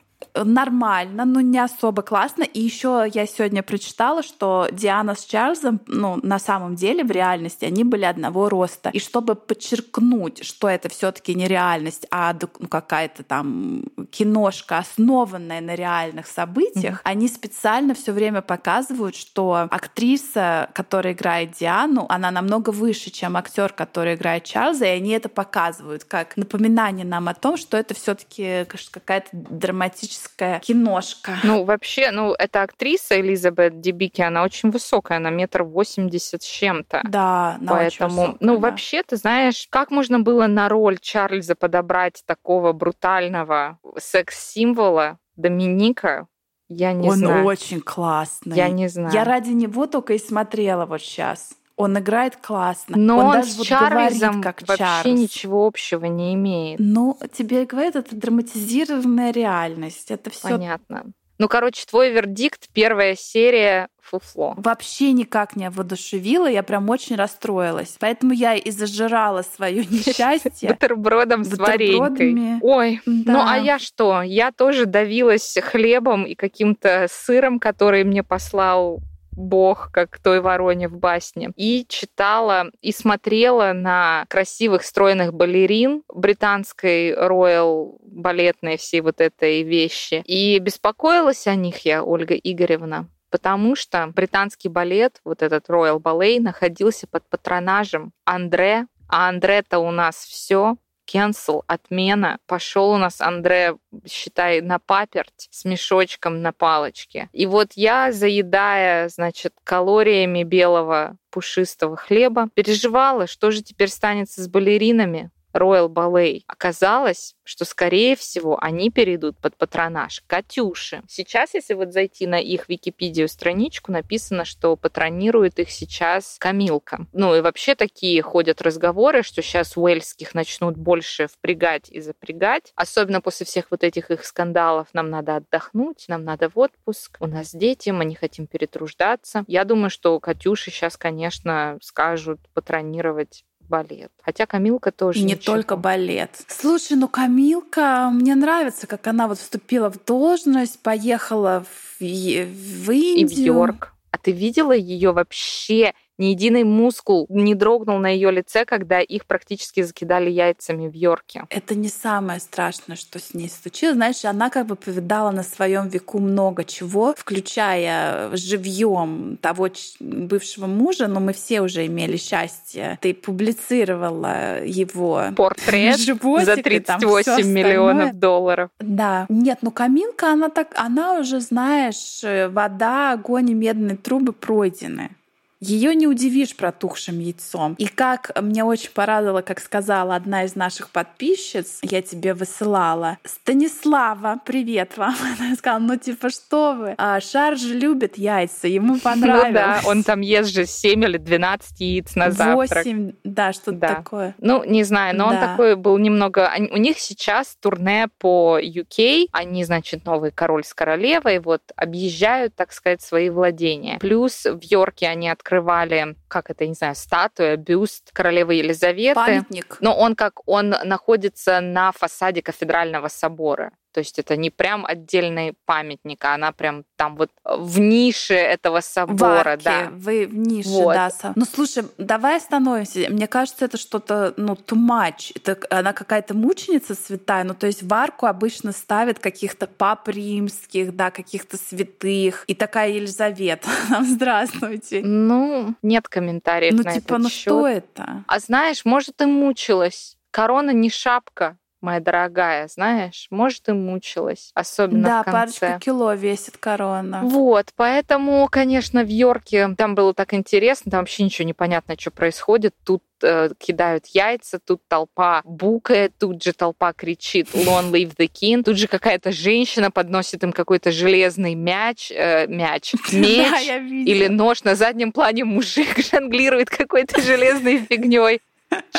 нормально, 0.44 1.24
но 1.24 1.40
не 1.40 1.58
особо 1.58 2.02
классно. 2.02 2.42
И 2.42 2.60
еще 2.60 3.06
я 3.12 3.26
сегодня 3.26 3.62
прочитала, 3.62 4.22
что 4.22 4.68
Диана 4.70 5.14
с 5.14 5.24
Чарльзом, 5.24 5.80
ну, 5.86 6.18
на 6.22 6.38
самом 6.38 6.76
деле, 6.76 7.04
в 7.04 7.10
реальности 7.10 7.64
они 7.64 7.84
были 7.84 8.04
одного 8.04 8.48
роста. 8.48 8.90
И 8.90 8.98
чтобы 8.98 9.34
подчеркнуть, 9.34 10.44
что 10.44 10.68
это 10.68 10.88
все-таки 10.88 11.34
не 11.34 11.48
реальность, 11.48 12.06
а 12.10 12.34
ну, 12.40 12.68
какая-то 12.68 13.22
там 13.22 13.84
киношка, 14.10 14.78
основанная 14.78 15.60
на 15.60 15.74
реальных 15.74 16.26
событиях, 16.26 16.96
mm-hmm. 16.96 17.10
они 17.10 17.28
специально 17.28 17.94
все 17.94 18.12
время 18.12 18.42
показывают, 18.42 19.16
что 19.16 19.68
актриса, 19.70 20.70
которая 20.74 21.14
играет 21.14 21.52
Диану, 21.52 22.06
она 22.08 22.30
намного 22.30 22.70
выше, 22.70 23.10
чем 23.10 23.36
актер, 23.36 23.72
который 23.72 24.14
играет 24.14 24.44
Чарльза, 24.44 24.84
и 24.84 24.88
они 24.88 25.10
это 25.10 25.28
показывают 25.28 26.04
как 26.04 26.36
напоминание 26.36 27.06
нам 27.06 27.28
о 27.28 27.34
том, 27.34 27.56
что 27.56 27.76
это 27.76 27.94
все-таки 27.94 28.66
какая-то 28.90 29.28
драматическая 29.32 30.25
классическая 30.26 30.60
киношка. 30.60 31.36
Ну, 31.44 31.64
вообще, 31.64 32.10
ну, 32.10 32.34
эта 32.34 32.62
актриса 32.62 33.20
Элизабет 33.20 33.80
Дебики, 33.80 34.22
она 34.22 34.42
очень 34.42 34.70
высокая, 34.70 35.18
она 35.18 35.30
метр 35.30 35.62
восемьдесят 35.62 36.42
с 36.42 36.46
чем-то. 36.46 37.02
Да, 37.04 37.56
она 37.60 37.72
Поэтому, 37.72 38.06
очень 38.06 38.16
высокая, 38.16 38.36
ну, 38.40 38.54
да. 38.54 38.60
вообще, 38.60 39.02
ты 39.02 39.16
знаешь, 39.16 39.66
как 39.70 39.90
можно 39.90 40.20
было 40.20 40.46
на 40.46 40.68
роль 40.68 40.98
Чарльза 40.98 41.54
подобрать 41.54 42.22
такого 42.26 42.72
брутального 42.72 43.78
секс-символа 43.98 45.18
Доминика, 45.36 46.26
я 46.68 46.92
не 46.92 47.08
Он 47.08 47.16
знаю. 47.16 47.40
Он 47.42 47.46
очень 47.46 47.80
классный. 47.80 48.56
Я 48.56 48.68
не 48.68 48.88
знаю. 48.88 49.12
Я 49.12 49.24
ради 49.24 49.50
него 49.50 49.86
только 49.86 50.14
и 50.14 50.18
смотрела 50.18 50.86
вот 50.86 51.00
сейчас. 51.00 51.50
Он 51.76 51.98
играет 51.98 52.36
классно. 52.36 52.96
Но 52.96 53.18
он, 53.18 53.26
он 53.26 53.32
даже 53.32 53.50
с 53.50 53.58
вот 53.58 53.66
Чарльзом 53.66 54.42
как 54.42 54.62
вообще 54.66 54.84
Чарльз. 54.84 55.20
ничего 55.20 55.66
общего 55.66 56.06
не 56.06 56.34
имеет. 56.34 56.80
Ну, 56.80 57.18
тебе 57.32 57.66
говорят, 57.66 57.96
это 57.96 58.16
драматизированная 58.16 59.30
реальность. 59.30 60.10
Это 60.10 60.30
все 60.30 60.48
понятно. 60.48 61.12
Ну, 61.38 61.48
короче, 61.48 61.84
твой 61.86 62.10
вердикт, 62.12 62.68
первая 62.72 63.14
серия 63.14 63.88
фуфло. 64.00 64.54
Вообще 64.56 65.12
никак 65.12 65.54
не 65.54 65.68
воодушевила, 65.68 66.46
я 66.46 66.62
прям 66.62 66.88
очень 66.88 67.16
расстроилась. 67.16 67.96
Поэтому 68.00 68.32
я 68.32 68.54
и 68.54 68.70
зажирала 68.70 69.42
свое 69.42 69.84
несчастье. 69.90 70.70
Бутербродом 70.70 71.44
с 71.44 71.58
варенькой. 71.58 72.58
Ой, 72.62 73.02
ну 73.04 73.42
а 73.44 73.58
я 73.58 73.78
что? 73.78 74.22
Я 74.22 74.50
тоже 74.50 74.86
давилась 74.86 75.56
хлебом 75.62 76.24
и 76.24 76.34
каким-то 76.34 77.06
сыром, 77.10 77.58
который 77.58 78.04
мне 78.04 78.22
послал 78.22 79.00
бог, 79.36 79.90
как 79.92 80.18
той 80.18 80.40
вороне 80.40 80.88
в 80.88 80.96
басне. 80.96 81.50
И 81.56 81.84
читала 81.88 82.70
и 82.80 82.92
смотрела 82.92 83.72
на 83.72 84.24
красивых 84.28 84.82
стройных 84.82 85.32
балерин 85.32 86.02
британской 86.12 87.12
Royal 87.12 87.98
балетной 88.02 88.76
всей 88.76 89.00
вот 89.00 89.20
этой 89.20 89.62
вещи. 89.62 90.22
И 90.24 90.58
беспокоилась 90.58 91.46
о 91.46 91.54
них 91.54 91.84
я, 91.84 92.02
Ольга 92.02 92.34
Игоревна, 92.34 93.08
потому 93.30 93.76
что 93.76 94.06
британский 94.14 94.68
балет, 94.68 95.20
вот 95.24 95.42
этот 95.42 95.68
Royal 95.68 96.00
Ballet, 96.00 96.40
находился 96.40 97.06
под 97.06 97.28
патронажем 97.28 98.12
Андре, 98.24 98.86
а 99.08 99.28
Андре-то 99.28 99.78
у 99.78 99.90
нас 99.90 100.16
все 100.16 100.76
cancel, 101.06 101.62
отмена. 101.66 102.38
Пошел 102.46 102.90
у 102.90 102.96
нас 102.96 103.20
Андре, 103.20 103.76
считай, 104.06 104.60
на 104.60 104.78
паперть 104.78 105.48
с 105.50 105.64
мешочком 105.64 106.42
на 106.42 106.52
палочке. 106.52 107.28
И 107.32 107.46
вот 107.46 107.72
я, 107.74 108.12
заедая, 108.12 109.08
значит, 109.08 109.54
калориями 109.64 110.42
белого 110.42 111.16
пушистого 111.30 111.96
хлеба, 111.96 112.48
переживала, 112.54 113.26
что 113.26 113.50
же 113.50 113.62
теперь 113.62 113.88
станется 113.88 114.42
с 114.42 114.48
балеринами, 114.48 115.30
Royal 115.56 115.88
Ballet. 115.88 116.42
Оказалось, 116.46 117.34
что, 117.44 117.64
скорее 117.64 118.16
всего, 118.16 118.58
они 118.62 118.90
перейдут 118.90 119.38
под 119.38 119.56
патронаж 119.56 120.22
Катюши. 120.26 121.02
Сейчас, 121.08 121.54
если 121.54 121.74
вот 121.74 121.92
зайти 121.92 122.26
на 122.26 122.38
их 122.38 122.68
Википедию 122.68 123.28
страничку, 123.28 123.92
написано, 123.92 124.44
что 124.44 124.76
патронирует 124.76 125.58
их 125.58 125.70
сейчас 125.70 126.36
Камилка. 126.38 127.06
Ну 127.12 127.34
и 127.34 127.40
вообще 127.40 127.74
такие 127.74 128.20
ходят 128.22 128.60
разговоры, 128.62 129.22
что 129.22 129.42
сейчас 129.42 129.76
уэльских 129.76 130.34
начнут 130.34 130.76
больше 130.76 131.28
впрягать 131.28 131.88
и 131.90 132.00
запрягать. 132.00 132.72
Особенно 132.74 133.20
после 133.20 133.46
всех 133.46 133.70
вот 133.70 133.84
этих 133.84 134.10
их 134.10 134.24
скандалов. 134.24 134.88
Нам 134.92 135.10
надо 135.10 135.36
отдохнуть, 135.36 136.04
нам 136.08 136.24
надо 136.24 136.48
в 136.48 136.58
отпуск, 136.58 137.16
у 137.20 137.26
нас 137.26 137.54
дети, 137.54 137.90
мы 137.90 138.04
не 138.04 138.14
хотим 138.14 138.46
перетруждаться. 138.46 139.44
Я 139.46 139.64
думаю, 139.64 139.90
что 139.90 140.18
Катюши 140.20 140.70
сейчас, 140.70 140.96
конечно, 140.96 141.78
скажут 141.80 142.40
патронировать 142.52 143.44
балет. 143.68 144.12
Хотя 144.22 144.46
Камилка 144.46 144.92
тоже. 144.92 145.20
Не 145.20 145.34
ничего. 145.34 145.54
только 145.54 145.76
балет. 145.76 146.30
Слушай, 146.48 146.96
ну 146.96 147.08
Камилка, 147.08 148.10
мне 148.12 148.34
нравится, 148.34 148.86
как 148.86 149.06
она 149.06 149.28
вот 149.28 149.38
вступила 149.38 149.90
в 149.90 150.04
должность, 150.04 150.80
поехала 150.80 151.64
в, 151.64 152.00
в 152.00 152.90
Индию. 152.90 153.18
И 153.18 153.24
в 153.24 153.32
Йорк. 153.32 153.92
А 154.10 154.18
ты 154.18 154.32
видела 154.32 154.72
ее 154.72 155.12
вообще 155.12 155.92
ни 156.18 156.26
единый 156.26 156.64
мускул 156.64 157.26
не 157.28 157.54
дрогнул 157.54 157.98
на 157.98 158.08
ее 158.08 158.30
лице, 158.30 158.64
когда 158.64 159.00
их 159.00 159.26
практически 159.26 159.82
закидали 159.82 160.30
яйцами 160.30 160.88
в 160.88 160.94
Йорке. 160.94 161.44
Это 161.50 161.74
не 161.74 161.88
самое 161.88 162.40
страшное, 162.40 162.96
что 162.96 163.18
с 163.18 163.34
ней 163.34 163.48
случилось. 163.48 163.96
Знаешь, 163.96 164.24
она 164.24 164.50
как 164.50 164.66
бы 164.66 164.76
повидала 164.76 165.30
на 165.30 165.42
своем 165.42 165.88
веку 165.88 166.18
много 166.18 166.64
чего, 166.64 167.14
включая 167.16 168.34
живьем 168.36 169.38
того 169.40 169.68
бывшего 170.00 170.66
мужа, 170.66 171.06
но 171.06 171.20
мы 171.20 171.32
все 171.32 171.60
уже 171.60 171.86
имели 171.86 172.16
счастье. 172.16 172.98
Ты 173.00 173.14
публицировала 173.14 174.64
его 174.64 175.24
портрет 175.36 175.98
животик, 175.98 176.46
за 176.46 176.56
38 176.56 177.46
миллионов 177.46 178.14
долларов. 178.14 178.70
Да. 178.80 179.26
Нет, 179.28 179.58
ну 179.62 179.70
Камилка, 179.70 180.32
она 180.32 180.48
так, 180.48 180.72
она 180.76 181.18
уже, 181.18 181.40
знаешь, 181.40 182.22
вода, 182.50 183.12
огонь 183.12 183.50
и 183.50 183.54
медные 183.54 183.96
трубы 183.96 184.32
пройдены. 184.32 185.10
Ее 185.60 185.94
не 185.94 186.06
удивишь 186.06 186.54
протухшим 186.54 187.18
яйцом. 187.18 187.74
И 187.78 187.86
как 187.86 188.30
мне 188.40 188.62
очень 188.62 188.90
порадовало, 188.90 189.40
как 189.40 189.58
сказала 189.60 190.14
одна 190.14 190.44
из 190.44 190.54
наших 190.54 190.90
подписчиц, 190.90 191.78
я 191.80 192.02
тебе 192.02 192.34
высылала. 192.34 193.16
Станислава, 193.24 194.38
привет 194.44 194.98
вам. 194.98 195.14
Она 195.40 195.56
сказала, 195.56 195.78
ну 195.78 195.96
типа 195.96 196.28
что 196.28 196.74
вы? 196.74 196.94
А 196.98 197.20
Шар 197.20 197.56
же 197.56 197.72
любит 197.72 198.18
яйца, 198.18 198.68
ему 198.68 198.98
понравилось. 198.98 199.46
Ну 199.46 199.52
да, 199.52 199.80
он 199.86 200.02
там 200.02 200.20
ест 200.20 200.52
же 200.52 200.66
7 200.66 201.04
или 201.04 201.18
12 201.18 201.80
яиц 201.80 202.16
на 202.16 202.30
завтрак. 202.30 202.84
8, 202.84 203.12
да, 203.24 203.52
что-то 203.52 203.72
да. 203.72 203.94
такое. 203.94 204.34
Ну, 204.38 204.64
не 204.64 204.82
знаю, 204.82 205.16
но 205.16 205.30
да. 205.30 205.34
он 205.34 205.40
такой 205.40 205.76
был 205.76 205.96
немного... 205.98 206.50
У 206.70 206.76
них 206.76 206.98
сейчас 206.98 207.56
турне 207.60 208.08
по 208.18 208.58
UK, 208.60 209.28
они, 209.32 209.64
значит, 209.64 210.04
новый 210.04 210.32
король 210.32 210.64
с 210.64 210.74
королевой, 210.74 211.38
вот, 211.38 211.62
объезжают, 211.76 212.54
так 212.54 212.72
сказать, 212.72 213.02
свои 213.02 213.30
владения. 213.30 213.98
Плюс 213.98 214.44
в 214.44 214.60
Йорке 214.62 215.06
они 215.06 215.28
открыли 215.28 215.45
открывали, 215.46 216.16
как 216.36 216.50
это, 216.50 216.66
не 216.66 216.74
знаю, 216.74 216.94
статуя, 216.94 217.56
бюст 217.56 218.10
королевы 218.12 218.56
Елизаветы. 218.56 219.14
Памятник. 219.14 219.78
Но 219.80 219.96
он 219.96 220.14
как 220.14 220.46
он 220.46 220.74
находится 220.84 221.60
на 221.62 221.92
фасаде 221.92 222.42
кафедрального 222.42 223.08
собора. 223.08 223.72
То 223.96 224.00
есть 224.00 224.18
это 224.18 224.36
не 224.36 224.50
прям 224.50 224.84
отдельный 224.84 225.54
памятник, 225.64 226.22
а 226.26 226.34
она 226.34 226.52
прям 226.52 226.84
там 226.96 227.16
вот 227.16 227.30
в 227.46 227.78
нише 227.78 228.34
этого 228.34 228.80
собора, 228.80 229.56
в 229.56 229.62
да. 229.62 229.88
Вы 229.90 230.26
в 230.26 230.36
нише, 230.36 230.68
вот. 230.68 230.92
да. 230.94 231.10
Ну 231.34 231.46
слушай, 231.46 231.82
давай 231.96 232.36
остановимся. 232.36 233.08
Мне 233.08 233.26
кажется, 233.26 233.64
это 233.64 233.78
что-то, 233.78 234.34
ну, 234.36 234.52
too 234.52 234.76
much. 234.76 235.32
Это 235.34 235.58
она 235.70 235.94
какая-то 235.94 236.34
мученица 236.34 236.94
святая. 236.94 237.44
Ну, 237.44 237.54
то 237.54 237.66
есть 237.66 237.82
в 237.82 237.94
арку 237.94 238.26
обычно 238.26 238.72
ставят 238.72 239.18
каких-то 239.18 239.66
пап 239.66 240.08
римских, 240.08 240.94
да, 240.94 241.10
каких-то 241.10 241.56
святых. 241.56 242.44
И 242.48 242.54
такая 242.54 242.90
Елизавета. 242.90 243.70
Здравствуйте. 244.02 245.00
Ну, 245.02 245.74
нет 245.80 246.06
комментариев 246.26 246.74
ну, 246.74 246.82
на 246.82 246.92
типа, 246.92 247.04
этот 247.04 247.18
ну 247.18 247.28
счет. 247.28 247.40
что 247.40 247.66
это? 247.66 248.24
А 248.26 248.38
знаешь, 248.38 248.84
может, 248.84 249.20
и 249.20 249.26
мучилась. 249.26 250.16
Корона 250.30 250.70
не 250.70 250.90
шапка 250.90 251.58
моя 251.80 252.00
дорогая, 252.00 252.68
знаешь, 252.68 253.26
может, 253.30 253.68
и 253.68 253.72
мучилась, 253.72 254.50
особенно 254.54 255.08
да, 255.08 255.22
в 255.22 255.24
конце. 255.24 255.60
парочку 255.60 255.84
кило 255.84 256.14
весит 256.14 256.56
корона. 256.56 257.20
Вот, 257.22 257.66
поэтому, 257.76 258.48
конечно, 258.50 259.02
в 259.02 259.08
Йорке 259.08 259.74
там 259.76 259.94
было 259.94 260.14
так 260.14 260.34
интересно, 260.34 260.90
там 260.90 261.00
вообще 261.00 261.24
ничего 261.24 261.46
не 261.46 261.52
понятно, 261.52 261.94
что 261.98 262.10
происходит. 262.10 262.74
Тут 262.84 263.02
э, 263.22 263.50
кидают 263.58 264.06
яйца, 264.06 264.58
тут 264.58 264.82
толпа 264.88 265.42
букает, 265.44 266.12
тут 266.18 266.42
же 266.42 266.52
толпа 266.52 266.92
кричит 266.92 267.48
«Long 267.54 267.90
live 267.90 268.16
the 268.16 268.28
king», 268.28 268.62
тут 268.62 268.78
же 268.78 268.88
какая-то 268.88 269.32
женщина 269.32 269.90
подносит 269.90 270.42
им 270.42 270.52
какой-то 270.52 270.90
железный 270.90 271.54
мяч, 271.54 272.10
э, 272.10 272.46
мяч, 272.46 272.94
меч 273.12 273.68
или 274.06 274.28
нож 274.28 274.64
на 274.64 274.74
заднем 274.74 275.12
плане 275.12 275.44
мужик 275.44 275.98
жонглирует 276.10 276.70
какой-то 276.70 277.20
железной 277.20 277.78
фигней. 277.78 278.40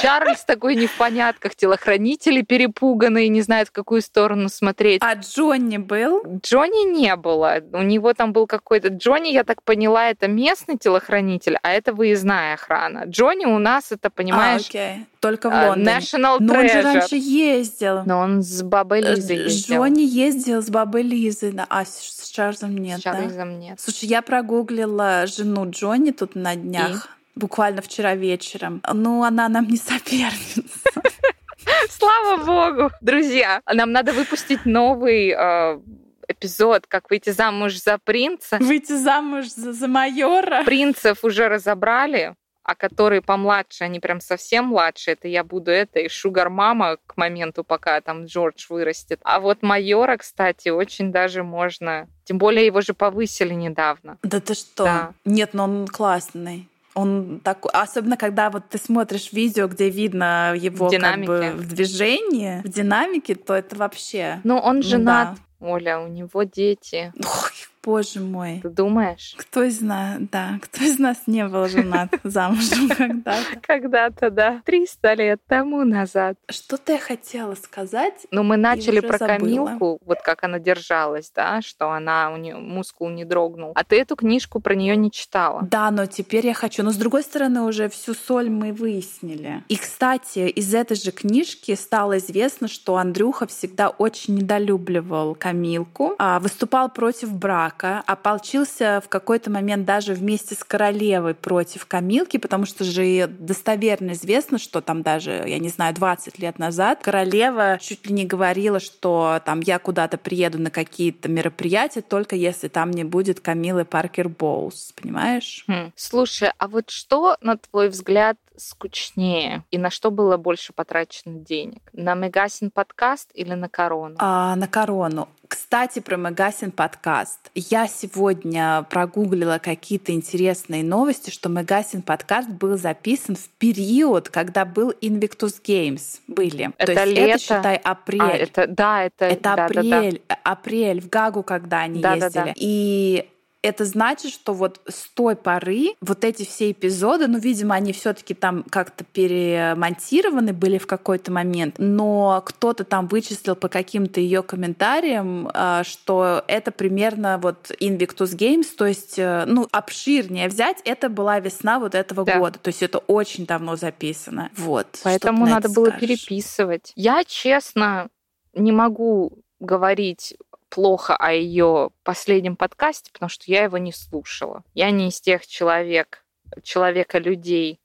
Чарльз 0.01 0.43
такой 0.45 0.75
не 0.75 0.87
в 0.87 0.97
понятках, 0.97 1.55
телохранители 1.55 2.41
перепуганные, 2.41 3.29
не 3.29 3.41
знают, 3.41 3.69
в 3.69 3.71
какую 3.71 4.01
сторону 4.01 4.49
смотреть. 4.49 5.01
А 5.03 5.15
Джонни 5.15 5.77
был? 5.77 6.23
Джонни 6.41 6.89
не 6.89 7.15
было. 7.15 7.59
У 7.73 7.81
него 7.81 8.13
там 8.13 8.33
был 8.33 8.47
какой-то... 8.47 8.89
Джонни, 8.89 9.29
я 9.29 9.43
так 9.43 9.63
поняла, 9.63 10.09
это 10.09 10.27
местный 10.27 10.77
телохранитель, 10.77 11.57
а 11.61 11.71
это 11.71 11.93
выездная 11.93 12.53
охрана. 12.53 13.05
Джонни 13.05 13.45
у 13.45 13.59
нас 13.59 13.91
это, 13.91 14.09
понимаешь... 14.09 14.63
А, 14.63 14.67
окей. 14.67 15.05
Только 15.19 15.49
в 15.49 15.53
а, 15.53 15.69
Лондоне. 15.69 15.97
National 15.97 16.37
Но 16.39 16.53
Treasure. 16.53 16.59
он 16.59 16.69
же 16.69 16.81
раньше 16.81 17.15
ездил. 17.15 18.03
Но 18.05 18.19
он 18.19 18.41
с 18.43 18.61
бабой 18.61 19.01
э, 19.01 19.15
Лизой 19.15 19.37
ездил. 19.37 19.77
Джонни 19.77 20.03
ездил 20.03 20.61
с 20.61 20.69
бабой 20.69 21.01
Лизой, 21.01 21.53
а 21.69 21.85
с 21.85 22.29
Чарльзом 22.29 22.77
нет, 22.77 22.99
С 22.99 23.03
Чарльзом 23.03 23.53
да? 23.53 23.57
нет. 23.57 23.79
Слушай, 23.79 24.05
я 24.09 24.21
прогуглила 24.21 25.25
жену 25.25 25.69
Джонни 25.69 26.11
тут 26.11 26.35
на 26.35 26.55
днях. 26.55 27.05
И? 27.05 27.16
Буквально 27.37 27.81
вчера 27.81 28.15
вечером. 28.15 28.81
Ну, 28.93 29.23
она 29.23 29.49
нам 29.49 29.67
не 29.67 29.77
соперница. 29.77 30.89
Слава 31.89 32.43
богу! 32.43 32.91
Друзья, 33.01 33.61
нам 33.71 33.91
надо 33.91 34.13
выпустить 34.13 34.65
новый 34.65 35.29
э, 35.29 35.79
эпизод, 36.27 36.87
как 36.87 37.09
выйти 37.09 37.29
замуж 37.29 37.81
за 37.81 37.97
принца. 37.97 38.57
Выйти 38.59 38.93
замуж 38.93 39.47
за, 39.47 39.73
за 39.73 39.87
майора. 39.87 40.63
Принцев 40.63 41.23
уже 41.23 41.47
разобрали, 41.47 42.35
а 42.63 42.75
которые 42.75 43.21
помладше, 43.21 43.83
они 43.83 43.99
прям 43.99 44.19
совсем 44.19 44.65
младше, 44.65 45.11
это 45.11 45.27
я 45.27 45.43
буду 45.43 45.71
это 45.71 45.99
и 45.99 46.09
шугар-мама 46.09 46.97
к 47.05 47.17
моменту, 47.17 47.63
пока 47.63 48.01
там 48.01 48.25
Джордж 48.25 48.65
вырастет. 48.69 49.19
А 49.23 49.39
вот 49.39 49.63
майора, 49.63 50.17
кстати, 50.17 50.69
очень 50.69 51.11
даже 51.11 51.43
можно... 51.43 52.07
Тем 52.25 52.37
более 52.37 52.65
его 52.65 52.81
же 52.81 52.93
повысили 52.93 53.53
недавно. 53.53 54.17
Да 54.21 54.41
ты 54.41 54.53
что? 54.53 54.83
Да. 54.83 55.13
Нет, 55.23 55.53
но 55.53 55.63
он 55.63 55.87
классный. 55.87 56.67
Он 56.97 57.41
такой, 57.43 57.71
особенно 57.73 58.17
когда 58.17 58.49
вот 58.49 58.69
ты 58.69 58.79
смотришь 58.79 59.31
видео, 59.31 59.67
где 59.67 59.87
видно 59.87 60.55
его 60.57 60.89
в 60.89 60.99
как 60.99 61.25
бы 61.25 61.51
в 61.55 61.67
движении, 61.67 62.61
в 62.63 62.69
динамике, 62.69 63.35
то 63.35 63.53
это 63.53 63.75
вообще. 63.75 64.41
Ну 64.43 64.57
он 64.57 64.81
женат, 64.81 65.37
ну, 65.59 65.67
да. 65.67 65.73
Оля, 65.73 65.99
у 65.99 66.07
него 66.07 66.41
дети. 66.41 67.13
Ох, 67.23 67.51
Боже 67.87 68.19
мой. 68.19 68.59
Ты 68.61 68.67
думаешь? 68.67 69.33
Кто 69.37 69.63
из 69.63 69.79
нас, 69.79 70.17
да, 70.19 70.59
кто 70.61 70.83
из 70.83 70.99
нас 70.99 71.19
не 71.25 71.47
был 71.47 71.69
женат 71.69 72.09
замужем 72.25 72.89
когда-то? 72.89 73.59
Когда-то, 73.61 74.29
да. 74.29 74.61
300 74.65 75.13
лет 75.13 75.41
тому 75.47 75.85
назад. 75.85 76.35
Что-то 76.49 76.91
я 76.91 76.99
хотела 76.99 77.55
сказать. 77.55 78.27
Ну, 78.29 78.43
мы 78.43 78.57
начали 78.57 78.99
про 78.99 79.17
Камилку, 79.17 79.99
вот 80.05 80.17
как 80.21 80.43
она 80.43 80.59
держалась, 80.59 81.31
да, 81.33 81.61
что 81.61 81.89
она, 81.91 82.31
у 82.33 82.35
нее 82.35 82.57
мускул 82.57 83.09
не 83.09 83.23
дрогнул. 83.23 83.71
А 83.73 83.85
ты 83.85 84.01
эту 84.01 84.17
книжку 84.17 84.59
про 84.59 84.75
нее 84.75 84.97
не 84.97 85.09
читала. 85.09 85.61
Да, 85.61 85.89
но 85.89 86.07
теперь 86.07 86.45
я 86.45 86.53
хочу. 86.53 86.83
Но 86.83 86.91
с 86.91 86.97
другой 86.97 87.23
стороны, 87.23 87.61
уже 87.61 87.87
всю 87.87 88.13
соль 88.13 88.49
мы 88.49 88.73
выяснили. 88.73 89.63
И, 89.69 89.77
кстати, 89.77 90.39
из 90.39 90.73
этой 90.73 90.97
же 90.97 91.11
книжки 91.11 91.73
стало 91.75 92.17
известно, 92.17 92.67
что 92.67 92.97
Андрюха 92.97 93.47
всегда 93.47 93.87
очень 93.87 94.35
недолюбливал 94.35 95.35
Камилку, 95.35 96.15
а 96.19 96.41
выступал 96.41 96.89
против 96.89 97.31
брака 97.31 97.76
Исаака 97.77 98.03
ополчился 98.05 99.01
в 99.03 99.09
какой-то 99.09 99.49
момент 99.49 99.85
даже 99.85 100.13
вместе 100.13 100.55
с 100.55 100.63
королевой 100.63 101.33
против 101.33 101.85
Камилки, 101.85 102.37
потому 102.37 102.65
что 102.65 102.83
же 102.83 103.27
достоверно 103.27 104.11
известно, 104.11 104.57
что 104.57 104.81
там 104.81 105.01
даже, 105.01 105.43
я 105.45 105.59
не 105.59 105.69
знаю, 105.69 105.93
20 105.93 106.39
лет 106.39 106.59
назад 106.59 106.99
королева 107.01 107.77
чуть 107.81 108.05
ли 108.07 108.13
не 108.13 108.25
говорила, 108.25 108.79
что 108.79 109.41
там 109.45 109.59
я 109.61 109.79
куда-то 109.79 110.17
приеду 110.17 110.59
на 110.59 110.71
какие-то 110.71 111.29
мероприятия, 111.29 112.01
только 112.01 112.35
если 112.35 112.67
там 112.67 112.91
не 112.91 113.03
будет 113.03 113.39
Камилы 113.39 113.85
Паркер 113.85 114.29
Боулс, 114.29 114.93
понимаешь? 114.99 115.63
Хм. 115.67 115.91
Слушай, 115.95 116.51
а 116.57 116.67
вот 116.67 116.89
что, 116.89 117.37
на 117.41 117.57
твой 117.57 117.89
взгляд, 117.89 118.37
скучнее 118.57 119.63
и 119.71 119.77
на 119.77 119.89
что 119.89 120.11
было 120.11 120.37
больше 120.37 120.73
потрачено 120.73 121.39
денег? 121.39 121.81
На 121.93 122.13
Мегасин 122.15 122.71
подкаст 122.71 123.29
или 123.33 123.53
на 123.53 123.69
корону? 123.69 124.15
А, 124.19 124.55
на 124.55 124.67
корону. 124.67 125.29
Кстати, 125.47 125.99
про 125.99 126.17
Мегасин 126.17 126.71
подкаст. 126.71 127.51
Я 127.55 127.87
сегодня 127.87 128.85
прогуглила 128.89 129.59
какие-то 129.63 130.11
интересные 130.11 130.83
новости, 130.83 131.29
что 131.29 131.47
Мегасин 131.49 132.01
подкаст 132.01 132.49
был 132.49 132.77
записан 132.77 133.35
в 133.35 133.47
период, 133.57 134.29
когда 134.29 134.65
был 134.65 134.91
Invictus 135.01 135.61
Games. 135.63 136.19
Были. 136.27 136.71
Это 136.77 136.93
То 136.95 137.03
есть 137.05 137.13
лето. 137.15 137.29
это, 137.29 137.39
считай, 137.39 137.75
апрель. 137.77 138.21
А, 138.21 138.29
это, 138.29 138.67
да, 138.67 139.03
это, 139.05 139.25
Это 139.25 139.41
да, 139.41 139.55
да, 139.55 139.67
да. 139.69 139.79
апрель, 139.97 140.21
апрель 140.43 141.01
в 141.01 141.09
Гагу, 141.09 141.43
когда 141.43 141.79
они 141.81 142.01
Да, 142.01 142.15
да, 142.17 142.25
ездили. 142.25 142.43
да. 142.43 142.53
И 142.57 143.29
это 143.67 143.85
значит, 143.85 144.31
что 144.31 144.53
вот 144.53 144.79
с 144.87 145.09
той 145.09 145.35
поры 145.35 145.95
вот 146.01 146.23
эти 146.23 146.45
все 146.45 146.71
эпизоды, 146.71 147.27
ну, 147.27 147.37
видимо, 147.37 147.75
они 147.75 147.91
все-таки 147.91 148.33
там 148.33 148.63
как-то 148.69 149.03
перемонтированы 149.03 150.53
были 150.53 150.77
в 150.77 150.87
какой-то 150.87 151.31
момент, 151.31 151.75
но 151.77 152.41
кто-то 152.45 152.83
там 152.83 153.07
вычислил 153.07 153.55
по 153.55 153.67
каким-то 153.67 154.19
ее 154.21 154.41
комментариям, 154.41 155.49
а, 155.53 155.83
что 155.83 156.43
это 156.47 156.71
примерно 156.71 157.37
вот 157.37 157.71
Invictus 157.79 158.35
Games, 158.35 158.67
то 158.77 158.85
есть, 158.85 159.19
э, 159.19 159.43
ну, 159.45 159.67
обширнее 159.71 160.47
взять, 160.47 160.77
это 160.85 161.09
была 161.09 161.39
весна 161.39 161.79
вот 161.79 161.93
этого 161.93 162.23
Да. 162.23 162.39
года, 162.39 162.59
то 162.59 162.69
есть 162.69 162.81
это 162.81 162.99
очень 162.99 163.45
давно 163.45 163.75
записано. 163.75 164.49
Вот. 164.55 164.87
Поэтому 165.03 165.45
надо 165.45 165.69
было 165.69 165.87
скажешь? 165.87 166.01
переписывать. 166.01 166.93
Я, 166.95 167.23
честно, 167.25 168.07
не 168.53 168.71
могу 168.71 169.43
говорить 169.59 170.35
плохо 170.69 171.15
о 171.15 171.31
ее 171.31 171.91
последнем 172.03 172.55
подкасте, 172.55 173.11
потому 173.11 173.29
что 173.29 173.45
я 173.47 173.63
его 173.63 173.77
не 173.77 173.91
слушала. 173.91 174.63
Я 174.73 174.91
не 174.91 175.09
из 175.09 175.19
тех 175.21 175.45
человек, 175.47 176.25
человека 176.63 177.19
людей, 177.19 177.79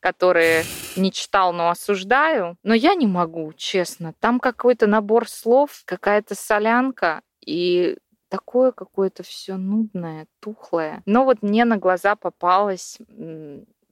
которые 0.00 0.64
не 0.96 1.12
читал, 1.12 1.52
но 1.52 1.70
осуждаю. 1.70 2.56
Но 2.62 2.74
я 2.74 2.94
не 2.94 3.06
могу, 3.06 3.52
честно. 3.54 4.14
Там 4.20 4.40
какой-то 4.40 4.86
набор 4.86 5.28
слов, 5.28 5.82
какая-то 5.84 6.34
солянка 6.34 7.22
и 7.44 7.96
такое 8.28 8.72
какое-то 8.72 9.22
все 9.22 9.56
нудное, 9.56 10.26
тухлое. 10.40 11.02
Но 11.06 11.24
вот 11.24 11.42
мне 11.42 11.64
на 11.64 11.76
глаза 11.76 12.14
попалась 12.14 12.98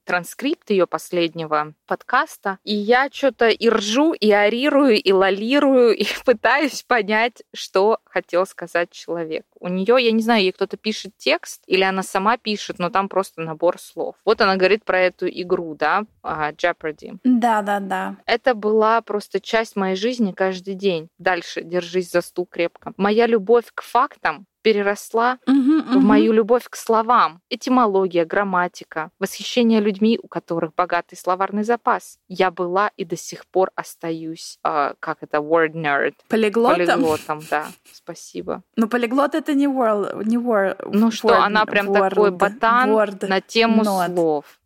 транскрипт 0.07 0.69
ее 0.69 0.87
последнего 0.87 1.73
подкаста, 1.85 2.59
и 2.63 2.73
я 2.73 3.09
что-то 3.11 3.49
и 3.49 3.69
ржу, 3.69 4.13
и 4.13 4.31
орирую, 4.31 4.95
и 4.95 5.11
лолирую, 5.11 5.95
и 5.95 6.05
пытаюсь 6.25 6.81
понять, 6.83 7.43
что 7.53 7.99
хотел 8.05 8.45
сказать 8.45 8.89
человек. 8.91 9.45
У 9.59 9.67
нее, 9.67 9.97
я 9.99 10.11
не 10.11 10.21
знаю, 10.21 10.43
ей 10.43 10.53
кто-то 10.53 10.77
пишет 10.77 11.11
текст, 11.17 11.61
или 11.67 11.83
она 11.83 12.03
сама 12.03 12.37
пишет, 12.37 12.79
но 12.79 12.89
там 12.89 13.09
просто 13.09 13.41
набор 13.41 13.79
слов. 13.79 14.15
Вот 14.23 14.39
она 14.39 14.55
говорит 14.55 14.85
про 14.85 15.01
эту 15.01 15.27
игру, 15.27 15.75
да, 15.75 16.03
а, 16.23 16.53
Jeopardy. 16.53 17.19
Да, 17.25 17.61
да, 17.61 17.79
да. 17.81 18.15
Это 18.25 18.53
была 18.53 19.01
просто 19.01 19.41
часть 19.41 19.75
моей 19.75 19.97
жизни 19.97 20.31
каждый 20.31 20.75
день. 20.75 21.09
Дальше 21.17 21.61
держись 21.63 22.11
за 22.11 22.21
стул 22.21 22.45
крепко. 22.45 22.93
Моя 22.95 23.27
любовь 23.27 23.65
к 23.73 23.81
фактам 23.81 24.45
переросла 24.71 25.37
Мгм, 25.47 25.99
в 25.99 26.03
мою 26.03 26.33
любовь 26.33 26.65
к 26.69 26.75
словам. 26.75 27.41
Этимология, 27.49 28.25
грамматика, 28.25 29.11
восхищение 29.19 29.79
людьми, 29.79 30.19
у 30.21 30.27
которых 30.27 30.73
богатый 30.75 31.15
словарный 31.15 31.63
запас. 31.63 32.19
Я 32.27 32.51
была 32.51 32.91
и 32.97 33.05
до 33.05 33.15
сих 33.15 33.45
пор 33.47 33.71
остаюсь, 33.75 34.59
а, 34.63 34.93
как 34.99 35.19
это, 35.23 35.37
word 35.37 35.71
nerd. 35.73 36.15
Полиглотом? 36.27 36.85
Полиглотом, 36.85 37.39
да. 37.49 37.67
Спасибо. 37.93 38.61
Но 38.75 38.87
полиглот 38.89 39.35
это 39.35 39.53
не 39.53 39.67
world, 39.67 40.25
не 40.25 40.37
word. 40.37 40.85
Ну 40.91 41.11
что, 41.11 41.29
word- 41.29 41.45
она 41.45 41.65
прям 41.65 41.93
такой 41.93 42.29
word- 42.29 42.37
ботан 42.37 42.89
word 42.91 43.25
на 43.27 43.39
тему 43.39 43.83
not. 43.83 44.13
слов. 44.13 44.59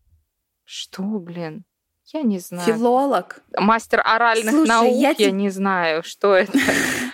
Что, 0.63 1.03
блин? 1.03 1.63
Я 2.13 2.23
не 2.23 2.39
знаю. 2.39 2.65
Филолог. 2.65 3.39
Мастер 3.57 4.01
оральных 4.03 4.49
Слушай, 4.51 4.67
наук, 4.67 4.93
я 4.95 5.09
я, 5.09 5.13
те- 5.13 5.31
не 5.31 5.49
знаю, 5.49 6.01
что 6.03 6.33
это. 6.33 6.57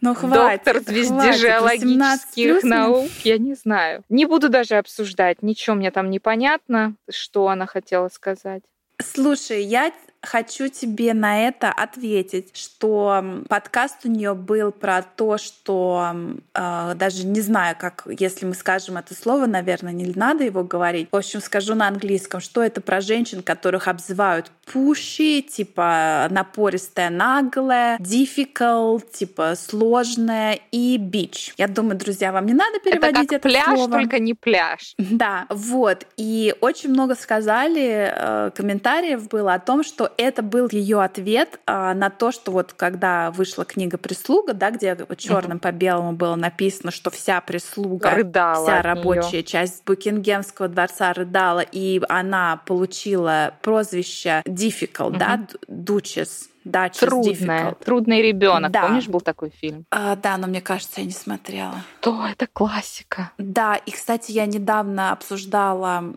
Ну 0.00 0.14
хватит. 0.14 0.64
Доктор 0.64 0.82
хватит, 0.82 0.88
18 0.88 1.34
звездежеологических 1.34 2.62
наук, 2.64 3.10
я 3.24 3.38
не 3.38 3.54
знаю. 3.54 4.02
Не 4.08 4.26
буду 4.26 4.48
даже 4.48 4.76
обсуждать, 4.76 5.42
ничего 5.42 5.76
мне 5.76 5.90
там 5.90 6.10
непонятно, 6.10 6.94
что 7.10 7.48
она 7.48 7.66
хотела 7.66 8.08
сказать. 8.08 8.62
Слушай, 8.98 9.62
я 9.62 9.92
хочу 10.22 10.68
тебе 10.68 11.14
на 11.14 11.46
это 11.46 11.70
ответить, 11.70 12.56
что 12.56 13.42
подкаст 13.48 14.04
у 14.04 14.08
нее 14.08 14.34
был 14.34 14.72
про 14.72 15.02
то, 15.02 15.38
что 15.38 16.14
э, 16.54 16.94
даже 16.96 17.26
не 17.26 17.40
знаю, 17.40 17.76
как, 17.78 18.06
если 18.18 18.46
мы 18.46 18.54
скажем 18.54 18.96
это 18.96 19.14
слово, 19.14 19.46
наверное, 19.46 19.92
не 19.92 20.12
надо 20.14 20.44
его 20.44 20.64
говорить. 20.64 21.08
В 21.12 21.16
общем, 21.16 21.40
скажу 21.40 21.74
на 21.74 21.88
английском, 21.88 22.40
что 22.40 22.62
это 22.62 22.80
про 22.80 23.00
женщин, 23.00 23.42
которых 23.42 23.86
обзывают 23.86 24.50
пуши, 24.72 25.42
типа 25.42 26.26
напористая, 26.30 27.10
наглая, 27.10 27.98
difficult, 27.98 29.04
типа 29.12 29.54
сложная 29.56 30.58
и 30.72 30.96
бич. 30.98 31.54
Я 31.56 31.68
думаю, 31.68 31.96
друзья, 31.96 32.32
вам 32.32 32.46
не 32.46 32.54
надо 32.54 32.76
Это 32.76 32.90
переводить 32.90 33.28
как 33.28 33.38
это 33.38 33.48
пляж, 33.48 33.64
слово. 33.64 33.90
только 33.90 34.18
не 34.18 34.34
пляж. 34.34 34.94
Да, 35.16 35.46
вот. 35.48 36.06
И 36.16 36.54
очень 36.60 36.90
много 36.90 37.14
сказали, 37.14 38.12
э, 38.12 38.50
комментариев 38.54 39.28
было 39.28 39.54
о 39.54 39.58
том, 39.58 39.82
что 39.82 40.12
это 40.18 40.42
был 40.42 40.68
ее 40.70 41.02
ответ 41.02 41.58
э, 41.66 41.94
на 41.94 42.10
то, 42.10 42.32
что 42.32 42.52
вот 42.52 42.74
когда 42.74 43.30
вышла 43.30 43.64
книга 43.64 43.96
«Прислуга», 43.96 44.52
да, 44.52 44.70
где 44.70 44.96
черным 45.16 45.58
по 45.58 45.72
белому 45.72 46.12
было 46.12 46.34
написано, 46.34 46.90
что 46.90 47.10
вся 47.10 47.40
прислуга, 47.40 48.10
Рыдала 48.10 48.64
вся 48.66 48.82
рабочая 48.82 49.42
часть 49.42 49.84
Букингемского 49.86 50.68
дворца 50.68 51.12
рыдала, 51.12 51.60
и 51.60 52.00
она 52.08 52.60
получила 52.66 53.54
прозвище 53.62 54.42
difficult, 54.56 55.16
да, 55.18 55.36
д- 55.36 55.54
Duchess. 55.68 56.48
Duchess 56.64 56.98
Трудная, 56.98 57.70
difficult. 57.70 57.84
трудный 57.84 58.22
ребенок. 58.22 58.72
Да. 58.72 58.82
Помнишь, 58.82 59.06
был 59.06 59.20
такой 59.20 59.50
фильм? 59.50 59.84
А, 59.90 60.16
да, 60.16 60.36
но 60.36 60.48
мне 60.48 60.60
кажется, 60.60 61.00
я 61.00 61.06
не 61.06 61.12
смотрела. 61.12 61.82
То 62.00 62.26
это 62.26 62.48
классика. 62.52 63.30
Да, 63.38 63.76
и, 63.76 63.90
кстати, 63.92 64.32
я 64.32 64.46
недавно 64.46 65.12
обсуждала 65.12 66.14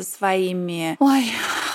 со 0.00 0.10
своими... 0.16 0.96
Ой, 0.98 1.24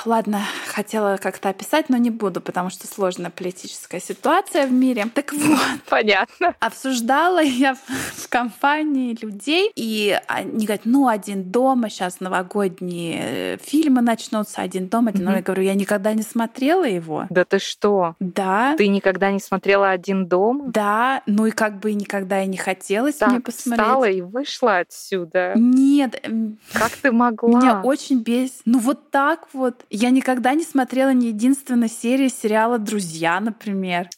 ладно, 0.06 0.42
хотела 0.68 1.18
как-то 1.18 1.50
описать, 1.50 1.90
но 1.90 1.98
не 1.98 2.10
буду, 2.10 2.42
потому 2.42 2.70
что 2.70 2.88
сложная 2.88 3.30
политическая 3.30 4.00
ситуация 4.00 4.66
в 4.68 4.72
мире. 4.72 5.08
Так 5.14 5.34
вот, 5.34 5.60
Понятно. 5.90 6.56
обсуждала 6.60 7.42
я 7.42 7.76
в, 7.76 8.28
компании 8.30 9.18
людей, 9.22 9.72
и 9.76 10.20
они 10.28 10.66
говорят, 10.66 10.82
ну, 10.86 11.08
один 11.08 11.44
дома, 11.44 11.90
сейчас 11.90 12.20
новогодние 12.20 13.20
э, 13.22 13.58
фильмы 13.62 14.02
начнутся, 14.02 14.62
один 14.62 14.88
дома, 14.88 15.12
один 15.12 15.26
дома. 15.26 15.38
Я 15.38 15.44
говорю, 15.44 15.64
я 15.64 15.76
никогда 15.76 16.14
не 16.14 16.24
смотрела 16.24 16.86
его. 16.86 17.28
Да 17.30 17.46
ты 17.46 17.60
что? 17.60 18.16
Да, 18.20 18.76
Ты 18.78 18.88
никогда 18.88 19.32
не 19.32 19.40
смотрела 19.40 19.90
«Один 19.92 20.28
дом»? 20.28 20.72
да, 20.72 21.22
ну 21.26 21.46
и 21.46 21.52
как 21.52 21.80
бы 21.80 21.94
никогда 21.94 22.44
и 22.44 22.48
не 22.48 22.58
хотелось 22.58 23.22
мне 23.22 23.36
Так, 23.36 23.44
посмотреть. 23.46 23.86
встала 23.86 24.06
и 24.06 24.22
вышла 24.22 24.78
отсюда. 24.80 25.54
Нет, 25.56 26.22
Как 26.74 26.92
ты 26.92 27.12
могла? 27.12 27.60
Меня 27.60 27.82
очень 27.84 28.15
бесит. 28.22 28.62
Ну 28.66 28.80
вот 28.80 29.12
так 29.12 29.48
вот. 29.54 29.86
Я 29.90 30.10
никогда 30.10 30.54
не 30.54 30.64
смотрела 30.64 31.14
ни 31.14 31.28
единственной 31.28 31.90
серии 31.90 32.28
сериала 32.28 32.80
«Друзья», 32.80 33.40
например. 33.40 34.10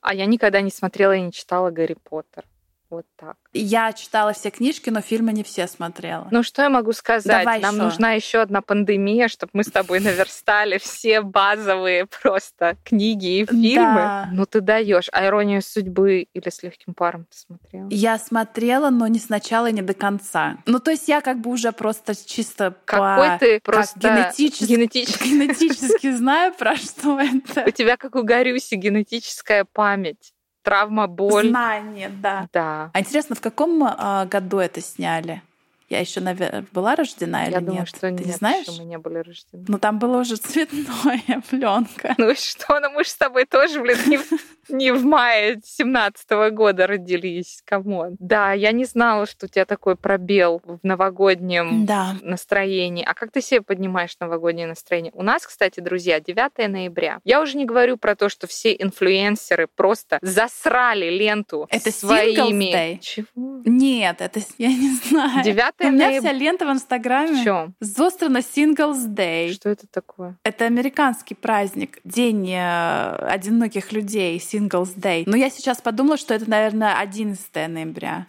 А 0.00 0.14
я 0.14 0.26
никогда 0.26 0.60
не 0.60 0.70
смотрела 0.70 1.12
и 1.12 1.22
не 1.22 1.32
читала 1.32 1.70
«Гарри 1.70 1.96
Поттер». 2.02 2.44
Вот 2.94 3.06
так. 3.16 3.36
Я 3.52 3.92
читала 3.92 4.32
все 4.32 4.50
книжки, 4.50 4.88
но 4.88 5.00
фильмы 5.00 5.32
не 5.32 5.42
все 5.42 5.66
смотрела. 5.66 6.28
Ну 6.30 6.44
что 6.44 6.62
я 6.62 6.70
могу 6.70 6.92
сказать? 6.92 7.44
Давай 7.44 7.60
Нам 7.60 7.74
ещё. 7.74 7.84
нужна 7.84 8.12
еще 8.12 8.38
одна 8.38 8.62
пандемия, 8.62 9.26
чтобы 9.26 9.50
мы 9.54 9.64
с 9.64 9.70
тобой 9.70 9.98
наверстали 9.98 10.78
все 10.78 11.20
базовые 11.20 12.06
просто 12.06 12.76
книги 12.84 13.40
и 13.40 13.46
фильмы. 13.46 13.94
Да. 13.94 14.28
Ну 14.32 14.46
ты 14.46 14.60
даешь. 14.60 15.08
А 15.12 15.26
иронию 15.26 15.60
судьбы 15.60 16.28
или 16.32 16.48
с 16.48 16.62
легким 16.62 16.94
паром 16.94 17.24
ты 17.24 17.36
смотрела? 17.36 17.88
Я 17.90 18.16
смотрела, 18.16 18.90
но 18.90 19.08
не 19.08 19.18
сначала 19.18 19.68
и 19.70 19.72
не 19.72 19.82
до 19.82 19.94
конца. 19.94 20.58
Ну, 20.66 20.78
то 20.78 20.92
есть 20.92 21.08
я 21.08 21.20
как 21.20 21.40
бы 21.40 21.50
уже 21.50 21.72
просто 21.72 22.14
чисто 22.14 22.76
Какой 22.84 23.30
по... 23.30 23.38
ты 23.40 23.60
просто 23.60 23.98
генетически 24.38 26.12
знаю, 26.12 26.54
про 26.54 26.76
что 26.76 27.18
это. 27.18 27.64
У 27.66 27.70
тебя, 27.70 27.96
как 27.96 28.14
у 28.14 28.22
Горюси, 28.22 28.76
генетическая 28.76 29.64
память. 29.64 30.33
Травма, 30.64 31.06
боль. 31.06 31.50
Знание, 31.50 32.08
да. 32.08 32.48
Да. 32.52 32.90
А 32.94 33.00
интересно, 33.00 33.36
в 33.36 33.40
каком 33.42 33.84
а, 33.84 34.24
году 34.24 34.58
это 34.58 34.80
сняли? 34.80 35.42
Я 35.88 36.00
еще, 36.00 36.20
наверное, 36.20 36.64
была 36.72 36.96
рождена 36.96 37.44
или 37.46 37.52
Я 37.54 37.60
думаю, 37.60 37.80
нет? 37.80 37.88
что 37.88 38.00
Ты 38.00 38.10
нет, 38.12 38.26
не 38.26 38.32
знаешь? 38.32 38.64
что 38.64 38.72
мы 38.78 38.84
не 38.84 38.98
были 38.98 39.18
рождены. 39.18 39.64
Ну, 39.68 39.78
там 39.78 39.98
было 39.98 40.18
уже 40.20 40.36
цветное 40.36 41.42
пленка. 41.50 42.14
Ну 42.18 42.30
и 42.30 42.34
что? 42.34 42.80
Ну 42.80 42.90
мы 42.90 43.04
же 43.04 43.10
с 43.10 43.16
тобой 43.16 43.44
тоже, 43.44 43.80
блин, 43.80 43.98
не 44.06 44.16
в, 44.16 44.24
не 44.70 44.92
в 44.92 45.04
мае 45.04 45.60
семнадцатого 45.62 46.50
года 46.50 46.86
родились. 46.86 47.60
Come 47.66 47.95
on. 47.95 48.16
Да, 48.18 48.52
я 48.52 48.72
не 48.72 48.84
знала, 48.86 49.26
что 49.26 49.46
у 49.46 49.48
тебя 49.48 49.64
такой 49.66 49.96
пробел 49.96 50.62
в 50.64 50.78
новогоднем 50.82 51.84
Да. 51.86 52.14
настроении. 52.22 53.04
А 53.06 53.14
как 53.14 53.30
ты 53.30 53.40
себе 53.42 53.60
поднимаешь 53.60 54.16
новогоднее 54.20 54.66
настроение? 54.66 55.12
У 55.14 55.22
нас, 55.22 55.46
кстати, 55.46 55.80
друзья, 55.80 56.18
9 56.20 56.68
ноября. 56.70 57.20
Я 57.24 57.40
уже 57.42 57.56
не 57.58 57.64
говорю 57.66 57.96
про 57.98 58.16
то, 58.16 58.28
что 58.28 58.46
все 58.46 58.72
инфлюенсеры 58.74 59.66
просто 59.66 60.18
засрали 60.22 61.10
ленту 61.10 61.66
этой 61.70 61.92
своими... 61.92 62.72
Day? 62.74 62.98
Чего? 63.00 63.26
Нет, 63.66 64.16
это 64.20 64.40
я 64.58 64.68
не 64.68 64.94
знаю. 64.94 65.42
9 65.44 65.54
прекрасный 65.74 65.83
У 65.88 65.92
меня 65.92 66.20
вся 66.20 66.32
лента 66.32 66.66
в 66.66 66.70
Инстаграме 66.70 67.40
В 67.40 67.44
чем? 67.44 67.74
Зострана 67.80 68.38
Singles 68.38 69.06
Day. 69.08 69.52
Что 69.52 69.70
это 69.70 69.86
такое? 69.86 70.36
Это 70.44 70.64
американский 70.64 71.34
праздник, 71.34 71.98
день 72.04 72.50
э, 72.50 73.16
одиноких 73.16 73.92
людей, 73.92 74.38
Singles 74.38 74.96
Day. 74.96 75.24
Но 75.26 75.36
я 75.36 75.50
сейчас 75.50 75.80
подумала, 75.80 76.16
что 76.16 76.34
это, 76.34 76.48
наверное, 76.48 76.98
11 76.98 77.54
ноября. 77.68 78.26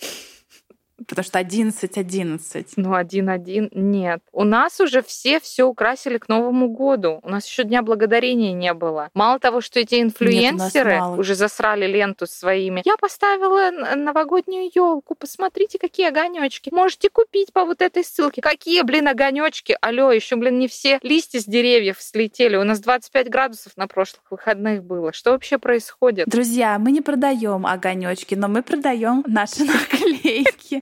Потому 1.08 1.24
что 1.24 1.40
11-11. 1.40 2.74
Ну, 2.78 2.94
один-один. 2.94 3.70
Нет. 3.74 4.22
У 4.32 4.44
нас 4.44 4.80
уже 4.80 5.02
все 5.02 5.40
все 5.40 5.64
украсили 5.64 6.18
к 6.18 6.28
Новому 6.28 6.70
году. 6.70 7.20
У 7.24 7.30
нас 7.30 7.48
еще 7.48 7.64
Дня 7.64 7.82
Благодарения 7.82 8.54
не 8.54 8.74
было. 8.74 9.10
Мало 9.14 9.40
того, 9.40 9.62
что 9.62 9.80
эти 9.80 10.02
инфлюенсеры 10.02 11.00
мало. 11.00 11.18
уже 11.18 11.36
засрали 11.36 11.86
ленту 11.86 12.28
своими. 12.28 12.82
Я 12.86 12.98
поставила 12.98 13.72
новогоднюю 13.96 14.72
елку. 14.74 15.16
Посмотрите, 15.16 15.78
какие 15.80 16.08
огонечки. 16.08 16.70
Можете 16.74 17.10
купить 17.10 17.54
по 17.54 17.66
вот 17.66 17.82
этой 17.82 18.04
ссылке. 18.04 18.42
Какие, 18.42 18.82
блин, 18.82 19.08
огонечки? 19.08 19.78
Алло, 19.82 20.12
еще, 20.12 20.36
блин, 20.36 20.60
не 20.60 20.68
все 20.68 21.00
листья 21.04 21.40
с 21.40 21.46
деревьев 21.46 21.98
слетели. 22.00 22.56
У 22.56 22.64
нас 22.64 22.80
25 22.80 23.30
градусов 23.30 23.78
на 23.78 23.88
прошлых 23.88 24.24
выходных 24.30 24.84
было. 24.84 25.14
Что 25.14 25.32
вообще 25.32 25.58
происходит? 25.58 26.28
Друзья, 26.28 26.78
мы 26.80 26.92
не 26.92 27.02
продаем 27.02 27.66
огонечки, 27.66 28.36
но 28.36 28.48
мы 28.48 28.64
продаем 28.64 29.24
наши 29.28 29.64
наклейки. 29.66 30.82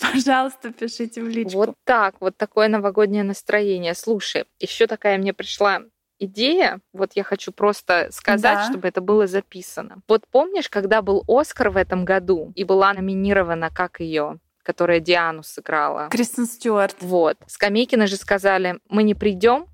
Пожалуйста, 0.00 0.72
пишите 0.72 1.22
в 1.22 1.28
личку. 1.28 1.56
Вот 1.58 1.74
так, 1.84 2.16
вот 2.20 2.36
такое 2.36 2.68
новогоднее 2.68 3.22
настроение. 3.24 3.94
Слушай, 3.94 4.44
еще 4.58 4.86
такая 4.86 5.18
мне 5.18 5.32
пришла 5.32 5.82
идея, 6.18 6.80
вот 6.92 7.10
я 7.14 7.22
хочу 7.24 7.52
просто 7.52 8.08
сказать, 8.10 8.58
Да. 8.58 8.70
чтобы 8.70 8.88
это 8.88 9.00
было 9.00 9.26
записано. 9.26 9.98
Вот 10.08 10.22
помнишь, 10.30 10.68
когда 10.68 11.02
был 11.02 11.24
Оскар 11.28 11.70
в 11.70 11.76
этом 11.76 12.04
году 12.04 12.52
и 12.54 12.64
была 12.64 12.92
номинирована, 12.94 13.70
как 13.70 14.00
ее, 14.00 14.38
которая 14.62 15.00
Диану 15.00 15.42
сыграла? 15.42 16.08
Кристен 16.10 16.46
Стюарт. 16.46 16.96
Вот. 17.00 17.36
Скамейкины 17.46 18.06
же 18.06 18.16
сказали, 18.16 18.80
мы 18.88 19.02
не 19.02 19.14
придем, 19.14 19.66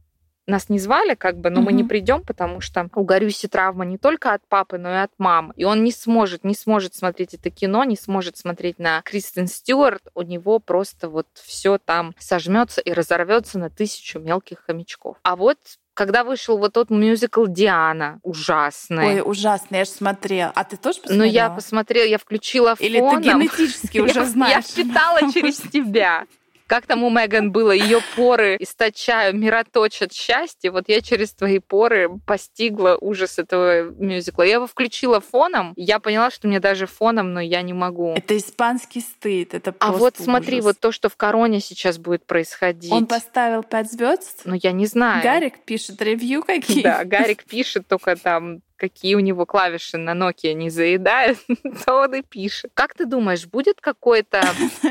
нас 0.47 0.69
не 0.69 0.79
звали, 0.79 1.15
как 1.15 1.39
бы, 1.39 1.51
но 1.51 1.61
мы 1.61 1.73
не 1.73 1.85
придем, 1.85 2.23
потому 2.23 2.61
что 2.61 2.89
у 2.95 3.05
Горюси 3.05 3.49
травма 3.49 3.85
не 3.85 3.99
только 3.99 4.33
от 4.33 4.47
папы, 4.49 4.79
но 4.79 4.91
и 4.91 4.97
от 4.97 5.13
мамы. 5.19 5.53
И 5.57 5.65
он 5.65 5.85
не 5.85 5.93
сможет, 5.93 6.45
не 6.45 6.55
сможет 6.55 6.95
смотреть 6.95 7.35
это 7.35 7.51
кино, 7.51 7.85
не 7.85 7.97
сможет 7.97 8.37
смотреть 8.37 8.79
на 8.79 9.03
Кристен 9.03 9.47
Стюарт. 9.47 10.03
У 10.15 10.23
него 10.23 10.59
просто 10.59 11.09
вот 11.09 11.27
все 11.35 11.79
там 11.79 12.15
сожмется 12.19 12.81
и 12.81 12.93
разорвется 12.93 13.59
на 13.59 13.71
тысячу 13.71 14.19
мелких 14.19 14.65
хомячков. 14.67 15.17
А 15.23 15.37
вот 15.37 15.59
когда 15.95 16.25
вышел 16.25 16.57
вот 16.57 16.73
тот 16.73 16.91
мюзикл 16.91 17.47
Диана, 17.47 18.19
ужасный. 18.23 19.17
Ой, 19.17 19.23
ужасно, 19.25 19.77
я 19.77 19.85
же 19.85 19.91
смотрела. 19.91 20.53
А 20.55 20.65
ты 20.65 20.77
тоже 20.77 20.99
ну, 20.99 21.03
посмотрела? 21.03 21.33
я 21.33 21.51
посмотрела, 21.51 22.07
я 22.07 22.19
включила 22.19 22.77
Или 22.79 22.99
фоном. 22.99 23.23
ты 23.23 23.29
генетически 23.29 23.99
уже 24.01 24.25
знаешь? 24.25 24.67
Я 24.75 24.85
читала 24.85 25.33
через 25.33 25.57
тебя. 25.73 26.27
Как 26.73 26.87
там 26.87 27.05
у 27.05 27.11
Меган 27.11 27.53
было, 27.53 27.71
ее 27.71 28.01
поры 28.17 28.57
источают, 28.59 29.37
мироточат 29.37 30.15
счастье. 30.15 30.71
Вот 30.71 30.89
я 30.89 31.03
через 31.03 31.35
твои 31.35 31.59
поры 31.59 32.09
постигла 32.25 32.97
ужас 32.99 33.39
этого 33.39 33.91
мюзикла. 33.91 34.45
Я 34.45 34.55
его 34.55 34.67
включила 34.67 35.21
фоном, 35.21 35.75
я 35.77 36.01
поняла, 36.01 36.31
что 36.31 36.49
мне 36.49 36.61
даже 36.61 36.87
фоном, 36.87 37.35
но 37.35 37.41
я 37.41 37.61
не 37.61 37.75
могу. 37.75 38.15
Это 38.17 38.39
испанский 38.39 39.03
стыд. 39.03 39.53
Это 39.53 39.75
А 39.81 39.89
просто 39.89 39.99
вот 39.99 40.17
смотри, 40.17 40.61
ужас. 40.61 40.65
вот 40.65 40.81
то, 40.81 40.93
что 40.93 41.11
в 41.11 41.17
Короне 41.17 41.61
сейчас 41.61 41.99
будет 41.99 42.25
происходить. 42.25 42.91
Он 42.91 43.05
поставил 43.05 43.63
пять 43.65 43.93
звезд. 43.93 44.41
Ну, 44.47 44.55
я 44.55 44.73
не 44.73 44.87
знаю. 44.87 45.23
Гарик 45.23 45.67
пишет 45.67 46.01
ревью 46.01 46.43
какие. 46.43 46.83
Да, 46.83 47.05
Гарик 47.05 47.45
пишет 47.45 47.87
только 47.87 48.17
там 48.17 48.63
какие 48.83 49.15
у 49.15 49.21
него 49.21 49.47
клавиши 49.47 49.97
на 49.97 50.11
Nokia 50.11 50.55
не 50.55 50.69
заедают, 50.69 51.39
то 51.87 52.01
он 52.01 52.15
и 52.17 52.23
пишет. 52.23 52.73
Как 52.75 52.95
ты 52.95 53.07
думаешь, 53.07 53.47
будет 53.47 53.81
какой-то 53.81 54.43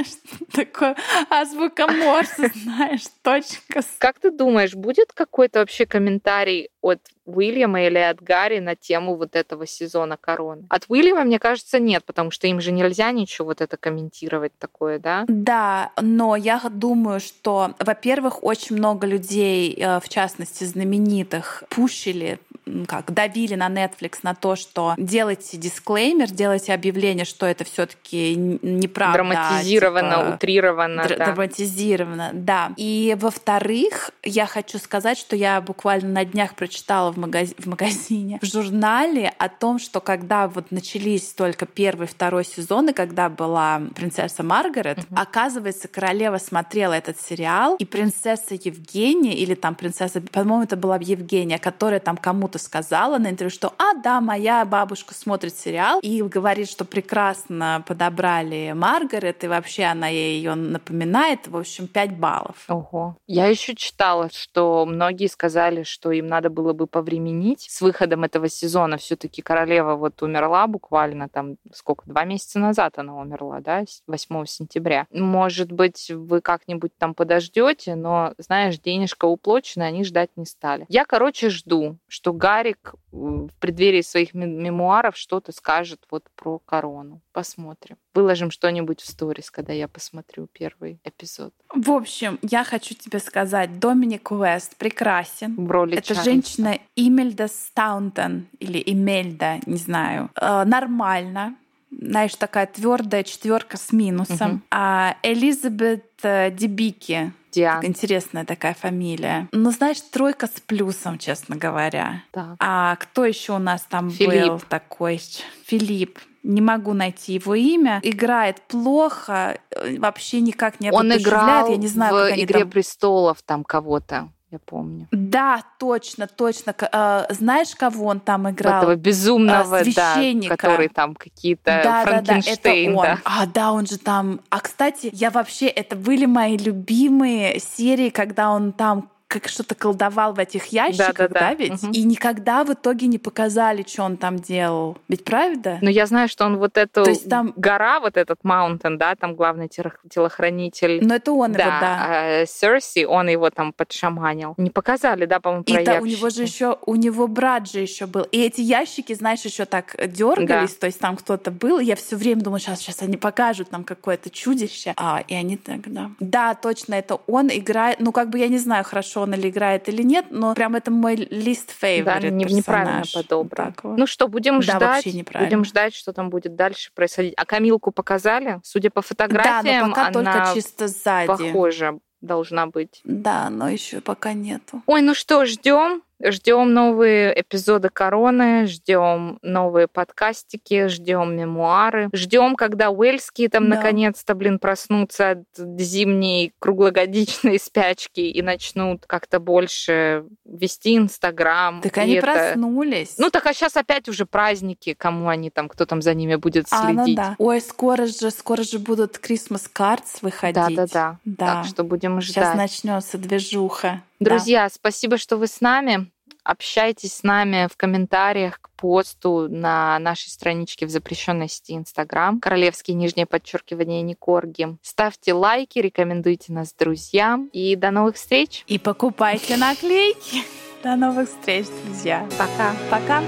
Такое 0.53 0.95
азбука 1.29 1.87
Морса, 1.87 2.49
знаешь, 2.55 3.03
точка. 3.21 3.81
Как 3.97 4.19
ты 4.19 4.31
думаешь, 4.31 4.75
будет 4.75 5.11
какой-то 5.11 5.59
вообще 5.59 5.85
комментарий 5.85 6.69
от 6.81 7.01
Уильяма 7.37 7.83
или 7.85 7.97
от 7.97 8.21
Гарри 8.21 8.59
на 8.59 8.75
тему 8.75 9.15
вот 9.15 9.35
этого 9.35 9.65
сезона 9.67 10.17
короны? 10.17 10.63
От 10.69 10.85
Уильяма, 10.87 11.23
мне 11.23 11.39
кажется, 11.39 11.79
нет, 11.79 12.03
потому 12.05 12.31
что 12.31 12.47
им 12.47 12.61
же 12.61 12.71
нельзя 12.71 13.11
ничего 13.11 13.47
вот 13.47 13.61
это 13.61 13.77
комментировать 13.77 14.51
такое, 14.57 14.99
да? 14.99 15.25
Да, 15.27 15.91
но 16.01 16.35
я 16.35 16.61
думаю, 16.69 17.19
что, 17.19 17.73
во-первых, 17.79 18.43
очень 18.43 18.75
много 18.77 19.07
людей, 19.07 19.75
э, 19.77 19.99
в 19.99 20.09
частности 20.09 20.63
знаменитых, 20.63 21.63
пушили, 21.69 22.39
как 22.87 23.11
давили 23.13 23.55
на 23.55 23.67
Netflix 23.69 24.19
на 24.23 24.35
то, 24.35 24.55
что 24.55 24.93
делайте 24.97 25.57
дисклеймер, 25.57 26.29
делайте 26.31 26.73
объявление, 26.73 27.25
что 27.25 27.45
это 27.45 27.63
все-таки 27.63 28.35
неправда. 28.35 29.17
Драматизировано, 29.17 30.09
типа, 30.15 30.35
утрировано, 30.35 31.03
др- 31.03 31.17
да. 31.17 31.25
Драматизировано, 31.25 32.29
да. 32.33 32.71
И 32.77 33.17
во-вторых, 33.19 34.11
я 34.23 34.45
хочу 34.45 34.77
сказать, 34.77 35.17
что 35.17 35.35
я 35.35 35.59
буквально 35.59 36.09
на 36.09 36.25
днях 36.25 36.55
прочитала 36.55 37.11
в, 37.11 37.17
магаз- 37.25 37.55
в 37.57 37.67
магазине, 37.67 38.39
в 38.41 38.45
журнале 38.45 39.33
о 39.37 39.49
том, 39.49 39.79
что 39.79 40.01
когда 40.01 40.47
вот 40.47 40.71
начались 40.71 41.33
только 41.33 41.65
первый, 41.65 42.07
второй 42.07 42.45
сезоны, 42.45 42.93
когда 42.93 43.29
была 43.29 43.81
принцесса 43.95 44.43
Маргарет, 44.43 44.99
оказывается, 45.15 45.87
королева 45.87 46.37
смотрела 46.37 46.93
этот 46.93 47.19
сериал, 47.19 47.75
и 47.77 47.85
принцесса 47.85 48.55
Евгения, 48.55 49.35
или 49.35 49.55
там 49.55 49.75
принцесса, 49.75 50.21
по-моему, 50.21 50.63
это 50.63 50.75
была 50.75 50.97
Евгения, 50.97 51.59
которая 51.59 51.99
там 51.99 52.17
кому-то 52.17 52.59
сказала 52.59 53.17
на 53.17 53.29
интервью, 53.29 53.51
что 53.53 53.73
«А, 53.77 53.93
да, 53.93 54.21
моя 54.21 54.65
бабушка 54.65 55.13
смотрит 55.13 55.55
сериал», 55.55 55.99
и 56.01 56.21
говорит, 56.21 56.69
что 56.69 56.85
прекрасно 56.85 57.83
подобрали 57.87 58.73
Маргарет, 58.75 59.43
и 59.43 59.47
вообще 59.47 59.83
она 59.83 60.07
ей 60.07 60.37
ее 60.37 60.55
напоминает. 60.55 61.47
В 61.47 61.57
общем, 61.57 61.87
5 61.87 62.17
баллов. 62.17 62.55
Ого. 62.67 63.17
Я 63.27 63.47
еще 63.47 63.75
читала, 63.75 64.29
что 64.31 64.85
многие 64.85 65.27
сказали, 65.27 65.83
что 65.83 66.11
им 66.11 66.27
надо 66.27 66.49
было 66.49 66.73
бы 66.73 66.87
повременить 67.11 67.67
с 67.69 67.81
выходом 67.81 68.23
этого 68.23 68.47
сезона. 68.49 68.97
Все-таки 68.97 69.41
королева 69.41 69.95
вот 69.95 70.21
умерла 70.21 70.67
буквально 70.67 71.27
там 71.29 71.57
сколько, 71.73 72.05
два 72.07 72.23
месяца 72.23 72.59
назад 72.59 72.97
она 72.97 73.17
умерла, 73.17 73.59
да, 73.59 73.81
с 73.81 74.01
8 74.07 74.45
сентября. 74.45 75.07
Может 75.11 75.71
быть, 75.71 76.09
вы 76.09 76.41
как-нибудь 76.41 76.91
там 76.97 77.13
подождете, 77.13 77.95
но, 77.95 78.33
знаешь, 78.37 78.79
денежка 78.79 79.25
уплочена, 79.25 79.85
они 79.85 80.03
ждать 80.03 80.29
не 80.35 80.45
стали. 80.45 80.85
Я, 80.89 81.05
короче, 81.05 81.49
жду, 81.49 81.97
что 82.07 82.33
Гарик 82.33 82.93
э, 82.93 82.97
в 83.11 83.51
преддверии 83.59 84.01
своих 84.01 84.33
ме- 84.33 84.45
мемуаров 84.45 85.17
что-то 85.17 85.51
скажет 85.51 86.05
вот 86.09 86.23
про 86.35 86.59
корону. 86.59 87.21
Посмотрим. 87.33 87.97
Выложим 88.13 88.51
что-нибудь 88.51 89.01
в 89.01 89.07
сторис, 89.07 89.49
когда 89.49 89.71
я 89.73 89.87
посмотрю 89.87 90.47
первый 90.51 90.99
эпизод. 91.05 91.53
В 91.73 91.91
общем, 91.91 92.39
я 92.41 92.63
хочу 92.63 92.93
тебе 92.93 93.19
сказать, 93.19 93.79
Доминик 93.79 94.31
Уэст 94.31 94.75
прекрасен. 94.75 95.55
В 95.55 95.71
роли 95.71 95.97
Это 95.97 96.07
Чарльза. 96.07 96.23
женщина 96.23 96.77
Имельда 96.95 97.47
Стаунтон 97.47 98.47
или 98.59 98.81
Имельда, 98.85 99.59
не 99.65 99.77
знаю. 99.77 100.29
Э, 100.35 100.63
нормально. 100.65 101.55
Знаешь, 101.91 102.35
такая 102.35 102.67
твердая 102.67 103.23
четверка 103.23 103.77
с 103.77 103.91
минусом. 103.91 104.51
Мгм. 104.51 104.63
А 104.71 105.15
Элизабет 105.23 106.05
э, 106.23 106.51
Дебики. 106.51 107.33
Диана. 107.51 107.85
Интересная 107.85 108.45
такая 108.45 108.73
фамилия. 108.73 109.49
Ну, 109.51 109.71
знаешь, 109.71 109.99
тройка 109.99 110.47
с 110.47 110.61
плюсом, 110.61 111.17
честно 111.17 111.57
говоря. 111.57 112.23
Так. 112.31 112.55
А 112.59 112.95
кто 112.95 113.25
еще 113.25 113.53
у 113.53 113.59
нас 113.59 113.81
там 113.81 114.09
Филипп. 114.09 114.47
был 114.47 114.59
такой? 114.61 115.19
Филипп. 115.65 116.17
Не 116.43 116.61
могу 116.61 116.93
найти 116.93 117.33
его 117.33 117.55
имя. 117.55 117.99
Играет 118.03 118.61
плохо, 118.61 119.59
э, 119.69 119.97
вообще 119.99 120.41
никак 120.41 120.79
не 120.79 120.91
Он 120.91 121.13
играл 121.13 121.69
Я 121.69 121.77
не 121.77 121.87
знаю, 121.87 122.13
в 122.13 122.39
«Игре 122.39 122.61
там 122.61 122.69
престолов» 122.69 123.43
там 123.43 123.63
кого-то, 123.63 124.29
я 124.49 124.59
помню. 124.59 125.07
Да, 125.11 125.63
точно, 125.77 126.27
точно. 126.27 126.73
Э, 126.91 127.25
знаешь, 127.29 127.75
кого 127.75 128.07
он 128.07 128.19
там 128.19 128.49
играл? 128.49 128.81
Этого 128.81 128.95
безумного, 128.95 129.77
а, 129.77 129.83
да, 129.83 129.83
священника. 129.83 130.57
который 130.57 130.89
там 130.89 131.15
какие-то 131.15 131.81
да, 131.83 131.83
да, 131.83 132.05
да, 132.05 132.17
это 132.17 132.25
Франкенштейн, 132.25 132.95
он. 132.97 133.03
да. 133.03 133.19
А, 133.23 133.45
да, 133.45 133.71
он 133.71 133.85
же 133.85 133.97
там. 133.99 134.41
А 134.49 134.59
кстати, 134.59 135.09
я 135.13 135.29
вообще 135.29 135.67
это 135.67 135.95
были 135.95 136.25
мои 136.25 136.57
любимые 136.57 137.59
серии, 137.59 138.09
когда 138.09 138.49
он 138.49 138.73
там 138.73 139.09
как 139.31 139.47
что-то 139.47 139.75
колдовал 139.75 140.33
в 140.33 140.39
этих 140.39 140.65
ящиках, 140.67 141.15
да, 141.15 141.27
Да-да-да. 141.27 141.53
ведь? 141.53 141.81
Мгм. 141.83 141.91
И 141.93 142.03
никогда 142.03 142.63
в 142.65 142.73
итоге 142.73 143.07
не 143.07 143.17
показали, 143.17 143.85
что 143.87 144.03
он 144.03 144.17
там 144.17 144.37
делал. 144.39 144.97
Ведь 145.07 145.23
правда? 145.23 145.77
Но 145.81 145.89
я 145.89 146.05
знаю, 146.05 146.27
что 146.27 146.45
он 146.45 146.57
вот 146.57 146.77
эту 146.77 147.03
То 147.05 147.09
есть 147.09 147.29
там- 147.29 147.53
гора, 147.55 148.01
вот 148.01 148.17
этот 148.17 148.43
маунтин, 148.43 148.97
да, 148.97 149.15
там 149.15 149.35
главный 149.35 149.67
тело- 149.69 149.93
телохранитель. 150.09 150.99
Но 151.05 151.15
это 151.15 151.31
он 151.31 151.53
да, 151.53 151.59
его, 151.61 151.71
да. 151.79 151.97
а, 152.41 152.45
Серси, 152.45 153.05
он 153.05 153.29
его 153.29 153.49
там 153.49 153.71
подшаманил. 153.71 154.53
Не 154.57 154.69
показали, 154.69 155.25
да, 155.25 155.39
по-моему, 155.39 155.63
И 155.65 155.83
да, 155.83 155.99
у 156.01 156.05
него 156.05 156.29
же 156.29 156.41
еще, 156.43 156.77
у 156.85 156.95
него 156.95 157.27
брат 157.27 157.69
же 157.69 157.79
еще 157.79 158.07
был. 158.07 158.23
И 158.31 158.41
эти 158.41 158.59
ящики, 158.61 159.13
знаешь, 159.13 159.41
еще 159.45 159.63
так 159.65 159.95
дергались, 160.13 160.75
то 160.75 160.87
есть 160.87 160.99
там 160.99 161.15
кто-то 161.15 161.51
был. 161.51 161.79
И 161.79 161.85
я 161.85 161.95
все 161.95 162.17
время 162.17 162.41
думала, 162.41 162.59
сейчас, 162.59 162.79
сейчас 162.81 163.01
они 163.01 163.15
покажут 163.15 163.71
нам 163.71 163.85
какое-то 163.85 164.29
чудище. 164.29 164.93
А, 164.97 165.23
и 165.25 165.33
они 165.33 165.55
так, 165.55 165.91
да. 165.91 166.11
Да, 166.19 166.53
точно, 166.55 166.95
это 166.95 167.19
он 167.27 167.47
играет. 167.49 167.99
Ну, 168.01 168.11
как 168.11 168.29
бы 168.29 168.39
я 168.39 168.49
не 168.49 168.57
знаю, 168.57 168.83
хорошо 168.83 169.20
хорошо 169.21 169.31
он 169.31 169.39
или 169.39 169.49
играет 169.49 169.89
или 169.89 170.03
нет, 170.03 170.25
но 170.29 170.53
прям 170.53 170.75
это 170.75 170.91
мой 170.91 171.15
лист 171.15 171.75
favorite 171.81 172.03
да, 172.03 172.29
не, 172.29 172.45
неправильно 172.45 173.03
подобран. 173.13 173.75
Вот. 173.83 173.97
Ну 173.97 174.07
что, 174.07 174.27
будем 174.27 174.59
да, 174.59 174.77
ждать. 174.77 175.05
Будем 175.05 175.65
ждать, 175.65 175.93
что 175.93 176.13
там 176.13 176.29
будет 176.29 176.55
дальше 176.55 176.91
происходить. 176.93 177.33
А 177.37 177.45
Камилку 177.45 177.91
показали? 177.91 178.59
Судя 178.63 178.89
по 178.89 179.01
фотографиям, 179.01 179.63
да, 179.63 179.87
но 179.87 179.89
пока 179.89 180.07
она 180.07 180.11
только 180.11 180.51
чисто 180.53 180.87
сзади. 180.87 181.27
похожа 181.27 181.99
должна 182.21 182.67
быть. 182.67 183.01
Да, 183.03 183.49
но 183.49 183.69
еще 183.69 183.99
пока 183.99 184.33
нету. 184.33 184.81
Ой, 184.85 185.01
ну 185.01 185.13
что, 185.13 185.45
ждем. 185.45 186.03
Ждем 186.23 186.73
новые 186.73 187.39
эпизоды 187.39 187.89
короны, 187.89 188.67
ждем 188.67 189.39
новые 189.41 189.87
подкастики, 189.87 190.87
ждем 190.87 191.35
мемуары, 191.35 192.09
ждем, 192.13 192.55
когда 192.55 192.89
уэльские 192.89 193.49
там 193.49 193.69
да. 193.69 193.77
наконец-то, 193.77 194.35
блин, 194.35 194.59
проснутся 194.59 195.31
от 195.31 195.43
зимней 195.55 196.53
круглогодичной 196.59 197.59
спячки 197.63 198.21
и 198.21 198.41
начнут 198.41 199.05
как-то 199.05 199.39
больше 199.39 200.25
вести 200.45 200.97
Инстаграм. 200.97 201.81
Так 201.81 201.97
они 201.97 202.13
это... 202.13 202.27
проснулись. 202.27 203.15
Ну 203.17 203.29
так 203.29 203.45
а 203.45 203.53
сейчас 203.53 203.75
опять 203.77 204.07
уже 204.09 204.25
праздники, 204.25 204.93
кому 204.93 205.27
они 205.27 205.49
там, 205.49 205.69
кто 205.69 205.85
там 205.85 206.01
за 206.01 206.13
ними 206.13 206.35
будет 206.35 206.67
следить. 206.67 206.99
А, 206.99 207.07
ну 207.07 207.15
да. 207.15 207.35
Ой, 207.37 207.61
скоро 207.61 208.05
же, 208.05 208.31
скоро 208.31 208.63
же 208.63 208.79
будут 208.79 209.17
Christmas 209.17 209.63
cards 209.73 210.19
выходить. 210.21 210.55
Да-да-да. 210.55 211.17
Да. 211.25 211.45
Так 211.45 211.65
что 211.65 211.83
будем 211.83 212.21
ждать. 212.21 212.45
Сейчас 212.45 212.55
начнется 212.55 213.17
движуха. 213.17 214.01
Друзья, 214.21 214.63
да. 214.63 214.69
спасибо, 214.69 215.17
что 215.17 215.37
вы 215.37 215.47
с 215.47 215.61
нами. 215.61 216.11
Общайтесь 216.43 217.15
с 217.15 217.23
нами 217.23 217.67
в 217.71 217.75
комментариях 217.75 218.59
к 218.61 218.69
посту 218.71 219.47
на 219.49 219.99
нашей 219.99 220.29
страничке 220.29 220.85
в 220.85 220.89
запрещенной 220.89 221.49
сети 221.49 221.75
Инстаграм. 221.75 222.39
Королевские 222.39 222.95
нижнее 222.95 223.25
подчеркивание 223.25 224.01
Никорги. 224.01 224.77
Ставьте 224.81 225.33
лайки, 225.33 225.79
рекомендуйте 225.79 226.53
нас 226.53 226.73
друзьям. 226.73 227.49
И 227.51 227.75
до 227.75 227.91
новых 227.91 228.15
встреч. 228.15 228.63
И 228.67 228.79
покупайте 228.79 229.57
наклейки. 229.57 230.43
До 230.83 230.95
новых 230.95 231.29
встреч, 231.29 231.67
друзья. 231.83 232.27
Пока. 232.37 232.75
Пока. 232.89 233.21